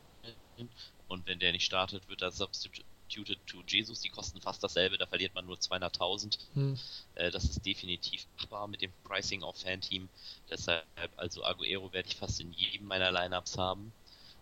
und 1.09 1.27
wenn 1.27 1.38
der 1.38 1.53
nicht 1.53 1.64
startet, 1.64 2.09
wird 2.09 2.23
er 2.23 2.31
substituted 2.33 3.38
to 3.47 3.62
Jesus. 3.66 4.01
Die 4.01 4.09
kosten 4.09 4.40
fast 4.40 4.62
dasselbe, 4.62 4.99
da 4.99 5.07
verliert 5.07 5.35
man 5.35 5.47
nur 5.47 5.57
200.000. 5.57 6.38
Hm. 6.55 6.79
Äh, 7.14 7.31
das 7.31 7.44
ist 7.44 7.64
definitiv 7.64 8.27
machbar 8.37 8.68
mit 8.68 8.83
dem 8.83 8.92
Pricing 9.05 9.42
auf 9.42 9.59
Fan-Team. 9.59 10.09
Deshalb, 10.51 10.85
also 11.16 11.44
Aguero 11.44 11.92
werde 11.92 12.09
ich 12.09 12.16
fast 12.16 12.40
in 12.40 12.53
jedem 12.53 12.87
meiner 12.87 13.12
Lineups 13.12 13.59
haben. 13.59 13.92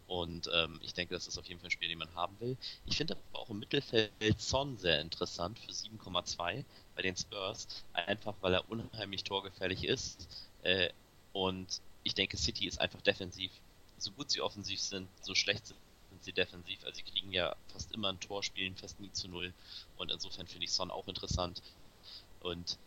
Und 0.06 0.50
ähm, 0.52 0.78
ich 0.82 0.92
denke, 0.92 1.14
das 1.14 1.26
ist 1.26 1.38
auf 1.38 1.46
jeden 1.46 1.60
Fall 1.60 1.68
ein 1.68 1.72
Spiel, 1.72 1.88
den 1.88 1.98
man 1.98 2.14
haben 2.14 2.38
will. 2.40 2.56
Ich 2.84 2.96
finde 2.96 3.16
aber 3.16 3.38
auch 3.38 3.50
im 3.50 3.60
Mittelfeld 3.60 4.12
Son 4.40 4.76
sehr 4.76 5.00
interessant 5.00 5.58
für 5.58 5.72
7,2 5.72 6.64
bei 6.94 7.02
den 7.02 7.16
Spurs. 7.16 7.66
Einfach 7.92 8.34
weil 8.40 8.54
er 8.54 8.68
unheimlich 8.70 9.24
torgefährlich 9.24 9.84
ist. 9.84 10.28
Äh, 10.62 10.90
und 11.32 11.80
ich 12.02 12.14
denke, 12.14 12.36
City 12.36 12.66
ist 12.66 12.80
einfach 12.80 13.00
defensiv. 13.00 13.50
So 13.98 14.10
gut 14.12 14.30
sie 14.30 14.40
offensiv 14.40 14.80
sind, 14.80 15.08
so 15.22 15.34
schlecht 15.34 15.66
sind 15.66 15.78
sie 16.24 16.32
defensiv. 16.32 16.84
Also 16.84 16.96
sie 16.96 17.10
kriegen 17.10 17.32
ja 17.32 17.54
fast 17.68 17.92
immer 17.92 18.08
ein 18.08 18.20
Tor, 18.20 18.42
spielen 18.42 18.76
fast 18.76 19.00
nie 19.00 19.12
zu 19.12 19.28
null. 19.28 19.52
Und 19.96 20.10
insofern 20.10 20.46
finde 20.46 20.64
ich 20.64 20.72
Son 20.72 20.90
auch 20.90 21.08
interessant. 21.08 21.62
Und 22.40 22.78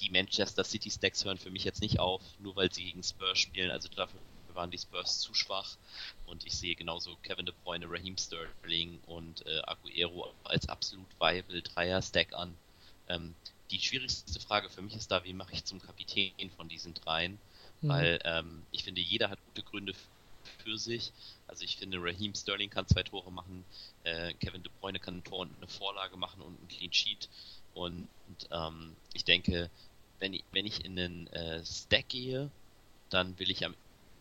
die 0.00 0.10
Manchester 0.10 0.64
City 0.64 0.90
Stacks 0.90 1.24
hören 1.24 1.38
für 1.38 1.50
mich 1.50 1.64
jetzt 1.64 1.82
nicht 1.82 1.98
auf, 1.98 2.22
nur 2.38 2.56
weil 2.56 2.72
sie 2.72 2.84
gegen 2.84 3.02
Spurs 3.02 3.38
spielen. 3.38 3.70
Also 3.70 3.88
dafür 3.88 4.20
waren 4.54 4.70
die 4.70 4.78
Spurs 4.78 5.20
zu 5.20 5.34
schwach. 5.34 5.76
Und 6.26 6.46
ich 6.46 6.56
sehe 6.56 6.74
genauso 6.74 7.16
Kevin 7.22 7.46
De 7.46 7.54
Bruyne, 7.64 7.86
Raheem 7.88 8.16
Sterling 8.16 9.00
und 9.06 9.46
äh, 9.46 9.60
Aguero 9.64 10.32
als 10.44 10.68
absolut 10.68 11.08
viable 11.18 11.62
Dreier-Stack 11.62 12.32
an. 12.32 12.56
Ähm, 13.10 13.34
die 13.70 13.78
schwierigste 13.78 14.40
Frage 14.40 14.68
für 14.68 14.82
mich 14.82 14.96
ist 14.96 15.10
da, 15.10 15.22
wie 15.24 15.32
mache 15.32 15.52
ich 15.52 15.64
zum 15.64 15.80
Kapitän 15.80 16.50
von 16.56 16.68
diesen 16.68 16.94
dreien? 16.94 17.38
Mhm. 17.80 17.88
Weil 17.88 18.18
ähm, 18.24 18.62
ich 18.72 18.84
finde, 18.84 19.00
jeder 19.00 19.30
hat 19.30 19.38
gute 19.46 19.62
Gründe 19.62 19.94
für 20.58 20.78
sich. 20.78 21.12
Also 21.46 21.64
ich 21.64 21.76
finde, 21.76 21.98
Raheem 22.00 22.34
Sterling 22.34 22.70
kann 22.70 22.86
zwei 22.86 23.02
Tore 23.02 23.30
machen, 23.30 23.64
äh, 24.04 24.32
Kevin 24.34 24.62
De 24.62 24.72
Bruyne 24.80 24.98
kann 24.98 25.18
ein 25.18 25.24
Tor 25.24 25.40
und 25.40 25.56
eine 25.56 25.68
Vorlage 25.68 26.16
machen 26.16 26.42
und 26.42 26.60
ein 26.62 26.68
Clean 26.68 26.92
Sheet. 26.92 27.28
Und, 27.74 28.08
und 28.28 28.48
ähm, 28.50 28.96
ich 29.12 29.24
denke, 29.24 29.70
wenn 30.18 30.34
ich, 30.34 30.44
wenn 30.52 30.66
ich 30.66 30.84
in 30.84 30.98
einen 30.98 31.26
äh, 31.28 31.64
Stack 31.64 32.08
gehe, 32.08 32.50
dann 33.10 33.38
will 33.38 33.50
ich 33.50 33.64
am 33.64 33.74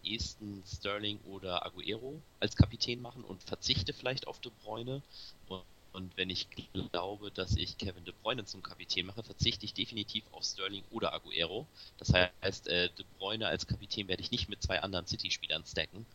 ehesten 0.04 0.63
Sterling 0.65 1.19
oder 1.25 1.65
Aguero 1.65 2.21
als 2.39 2.56
Kapitän 2.56 3.02
machen 3.02 3.23
und 3.23 3.43
verzichte 3.43 3.93
vielleicht 3.93 4.28
auf 4.28 4.39
De 4.39 4.52
Bruyne. 4.63 5.02
Und, 5.47 5.63
und 5.91 6.15
wenn 6.17 6.30
ich 6.30 6.47
glaube, 6.91 7.32
dass 7.32 7.56
ich 7.56 7.78
Kevin 7.78 8.06
De 8.06 8.13
Bruyne 8.21 8.45
zum 8.45 8.62
Kapitän 8.62 9.08
mache, 9.08 9.23
verzichte 9.23 9.65
ich 9.65 9.73
definitiv 9.73 10.23
auf 10.32 10.43
Sterling 10.43 10.84
oder 10.91 11.13
Aguero. 11.13 11.67
Das 11.97 12.13
heißt, 12.13 12.67
äh, 12.67 12.89
De 12.97 13.06
Bruyne 13.17 13.47
als 13.47 13.65
Kapitän 13.67 14.08
werde 14.08 14.21
ich 14.21 14.32
nicht 14.32 14.49
mit 14.49 14.62
zwei 14.62 14.82
anderen 14.82 15.08
City-Spielern 15.08 15.65
stacken. 15.65 16.06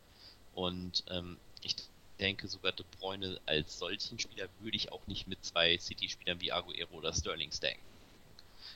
Und 0.55 1.05
ähm, 1.09 1.39
ich 1.63 1.75
denke 2.21 2.47
sogar 2.49 2.73
De 2.73 2.87
Bruyne 2.99 3.41
als 3.47 3.79
solchen 3.79 4.19
Spieler 4.19 4.49
würde 4.61 4.77
ich 4.77 4.93
auch 4.93 5.07
nicht 5.09 5.27
mit 5.27 5.45
zwei 5.45 5.77
City-Spielern 5.79 6.41
wie 6.41 6.53
Aguero 6.53 6.95
oder 6.95 7.13
Sterling 7.13 7.51
stacken. 7.51 7.83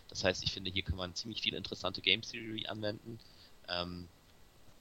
Das 0.09 0.25
heißt, 0.25 0.43
ich 0.43 0.53
finde, 0.53 0.71
hier 0.71 0.83
kann 0.83 0.97
man 0.97 1.15
ziemlich 1.15 1.43
viel 1.43 1.55
interessante 1.55 2.01
Game 2.01 2.23
Theory 2.23 2.67
anwenden. 2.67 3.21
Ähm, 3.69 4.09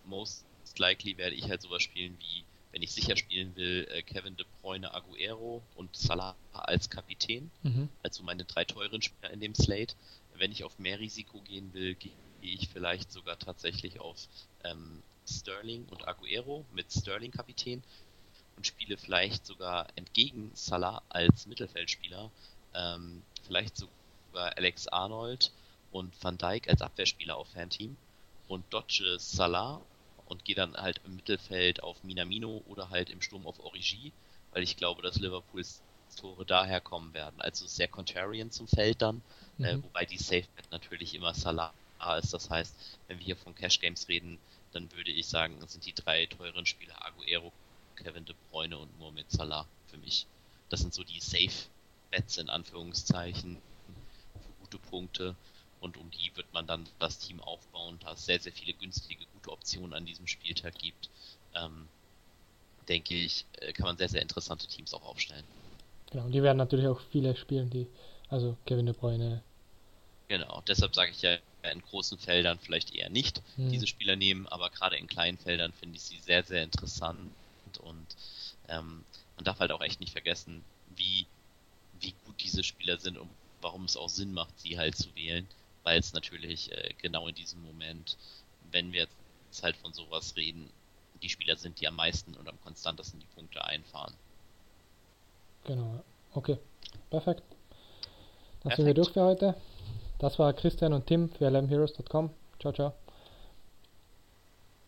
most 0.05 0.45
likely 0.77 1.17
werde 1.17 1.35
ich 1.35 1.49
halt 1.49 1.61
sowas 1.61 1.83
spielen 1.83 2.17
wie, 2.19 2.43
wenn 2.71 2.81
ich 2.81 2.91
sicher 2.91 3.15
spielen 3.15 3.55
will, 3.55 3.87
äh, 3.91 4.01
Kevin 4.01 4.35
De 4.35 4.45
Bruyne, 4.61 4.93
Aguero 4.93 5.63
und 5.75 5.95
Salah 5.95 6.35
als 6.53 6.89
Kapitän. 6.89 7.49
Mhm. 7.63 7.89
Also 8.03 8.23
meine 8.23 8.45
drei 8.45 8.65
teuren 8.65 9.01
Spieler 9.01 9.31
in 9.31 9.39
dem 9.39 9.55
Slate. 9.55 9.95
Wenn 10.35 10.51
ich 10.51 10.63
auf 10.63 10.77
mehr 10.77 10.99
Risiko 10.99 11.39
gehen 11.41 11.73
will, 11.73 11.95
gehe 11.95 12.11
ich 12.41 12.69
vielleicht 12.69 13.11
sogar 13.11 13.39
tatsächlich 13.39 13.99
auf 13.99 14.27
ähm, 14.63 15.01
Sterling 15.27 15.85
und 15.85 16.07
Aguero 16.07 16.65
mit 16.73 16.91
Sterling 16.91 17.31
Kapitän 17.31 17.83
und 18.55 18.67
spiele 18.67 18.97
vielleicht 18.97 19.45
sogar 19.45 19.87
entgegen 19.95 20.51
Salah 20.53 21.01
als 21.09 21.47
Mittelfeldspieler, 21.47 22.31
ähm, 22.73 23.23
vielleicht 23.45 23.77
sogar 23.77 24.55
Alex 24.57 24.87
Arnold 24.87 25.51
und 25.91 26.13
Van 26.23 26.37
Dijk 26.37 26.69
als 26.69 26.81
Abwehrspieler 26.81 27.35
auf 27.35 27.49
Fanteam 27.49 27.97
und 28.47 28.65
dodge 28.71 29.17
Salah 29.19 29.81
und 30.27 30.45
gehe 30.45 30.55
dann 30.55 30.75
halt 30.75 31.01
im 31.05 31.15
Mittelfeld 31.15 31.83
auf 31.83 32.03
Minamino 32.03 32.63
oder 32.67 32.89
halt 32.89 33.09
im 33.09 33.21
Sturm 33.21 33.47
auf 33.47 33.59
Origi, 33.59 34.11
weil 34.51 34.63
ich 34.63 34.77
glaube, 34.77 35.01
dass 35.01 35.17
Liverpools 35.17 35.81
Tore 36.15 36.45
daher 36.45 36.81
kommen 36.81 37.13
werden. 37.13 37.39
Also 37.41 37.67
sehr 37.67 37.87
contrarian 37.87 38.51
zum 38.51 38.67
Feld 38.67 39.01
dann, 39.01 39.21
äh, 39.59 39.61
mhm. 39.61 39.65
äh, 39.65 39.83
wobei 39.83 40.05
die 40.05 40.17
Safe 40.17 40.45
Bet 40.55 40.71
natürlich 40.71 41.13
immer 41.15 41.33
Salah 41.33 41.73
ist. 42.17 42.33
Das 42.33 42.49
heißt, 42.49 42.75
wenn 43.07 43.19
wir 43.19 43.25
hier 43.25 43.37
von 43.37 43.55
Cash 43.55 43.79
Games 43.79 44.07
reden, 44.07 44.39
dann 44.71 44.91
würde 44.93 45.11
ich 45.11 45.27
sagen, 45.27 45.59
sind 45.67 45.85
die 45.85 45.93
drei 45.93 46.25
teuren 46.25 46.65
Spieler 46.65 47.05
Aguero, 47.05 47.51
Kevin 47.95 48.25
De 48.25 48.35
Bruyne 48.49 48.77
und 48.77 48.97
Mohamed 48.99 49.31
Salah 49.31 49.67
für 49.87 49.97
mich. 49.97 50.27
Das 50.69 50.81
sind 50.81 50.93
so 50.93 51.03
die 51.03 51.19
Safe 51.19 51.67
Bets 52.11 52.37
in 52.37 52.49
Anführungszeichen 52.49 53.57
für 54.41 54.63
gute 54.63 54.79
Punkte 54.79 55.35
und 55.79 55.97
um 55.97 56.09
die 56.11 56.31
wird 56.35 56.51
man 56.53 56.67
dann 56.67 56.87
das 56.99 57.19
Team 57.19 57.39
aufbauen, 57.39 57.99
da 58.01 58.13
es 58.13 58.25
sehr, 58.25 58.39
sehr 58.39 58.51
viele 58.51 58.73
günstige, 58.73 59.25
gute 59.33 59.51
Optionen 59.51 59.93
an 59.93 60.05
diesem 60.05 60.27
Spieltag 60.27 60.77
gibt. 60.79 61.09
Ähm, 61.53 61.87
denke 62.87 63.15
ich, 63.15 63.45
äh, 63.59 63.73
kann 63.73 63.85
man 63.85 63.97
sehr, 63.97 64.09
sehr 64.09 64.21
interessante 64.21 64.67
Teams 64.67 64.93
auch 64.93 65.05
aufstellen. 65.05 65.43
Genau, 66.11 66.25
und 66.25 66.31
die 66.31 66.41
werden 66.41 66.57
natürlich 66.57 66.87
auch 66.87 67.01
viele 67.11 67.35
spielen, 67.35 67.69
die, 67.69 67.87
also 68.29 68.57
Kevin 68.65 68.85
De 68.85 68.95
Bruyne. 68.95 69.43
Genau, 70.29 70.61
deshalb 70.67 70.95
sage 70.95 71.11
ich 71.11 71.21
ja, 71.21 71.37
in 71.71 71.81
großen 71.81 72.17
Feldern 72.17 72.59
vielleicht 72.59 72.95
eher 72.95 73.09
nicht 73.09 73.41
hm. 73.55 73.69
diese 73.71 73.87
Spieler 73.87 74.15
nehmen, 74.15 74.47
aber 74.47 74.69
gerade 74.69 74.95
in 74.95 75.07
kleinen 75.07 75.37
Feldern 75.37 75.73
finde 75.73 75.97
ich 75.97 76.03
sie 76.03 76.19
sehr, 76.19 76.43
sehr 76.43 76.63
interessant 76.63 77.31
und 77.79 78.07
ähm, 78.69 79.03
man 79.35 79.45
darf 79.45 79.59
halt 79.59 79.71
auch 79.71 79.81
echt 79.81 79.99
nicht 79.99 80.11
vergessen, 80.11 80.63
wie, 80.95 81.25
wie 81.99 82.13
gut 82.25 82.35
diese 82.41 82.63
Spieler 82.63 82.97
sind 82.97 83.17
und 83.17 83.29
warum 83.61 83.85
es 83.85 83.97
auch 83.97 84.09
Sinn 84.09 84.33
macht, 84.33 84.59
sie 84.59 84.77
halt 84.77 84.95
zu 84.95 85.13
wählen 85.15 85.47
weil 85.87 86.01
es 86.01 86.11
natürlich 86.11 86.69
äh, 86.73 86.93
genau 87.01 87.29
in 87.29 87.35
diesem 87.35 87.63
Moment, 87.63 88.17
wenn 88.71 88.91
wir 88.91 89.07
jetzt 89.49 89.63
halt 89.63 89.77
von 89.77 89.93
sowas 89.93 90.35
reden, 90.35 90.69
die 91.21 91.29
Spieler 91.29 91.55
sind, 91.55 91.79
die 91.79 91.87
am 91.87 91.95
meisten 91.95 92.33
und 92.33 92.49
am 92.49 92.59
konstantesten 92.61 93.21
die 93.21 93.25
Punkte 93.27 93.63
einfahren. 93.63 94.13
Genau, 95.63 96.03
okay, 96.33 96.57
perfekt. 97.09 97.41
Dann 97.41 98.61
perfekt. 98.63 98.75
sind 98.75 98.85
wir 98.85 98.93
durch 98.95 99.11
für 99.11 99.23
heute. 99.23 99.55
Das 100.19 100.37
war 100.37 100.51
Christian 100.51 100.91
und 100.91 101.07
Tim 101.07 101.29
für 101.29 101.47
lmheroes.com. 101.47 102.31
Ciao, 102.59 102.73
ciao. 102.73 102.93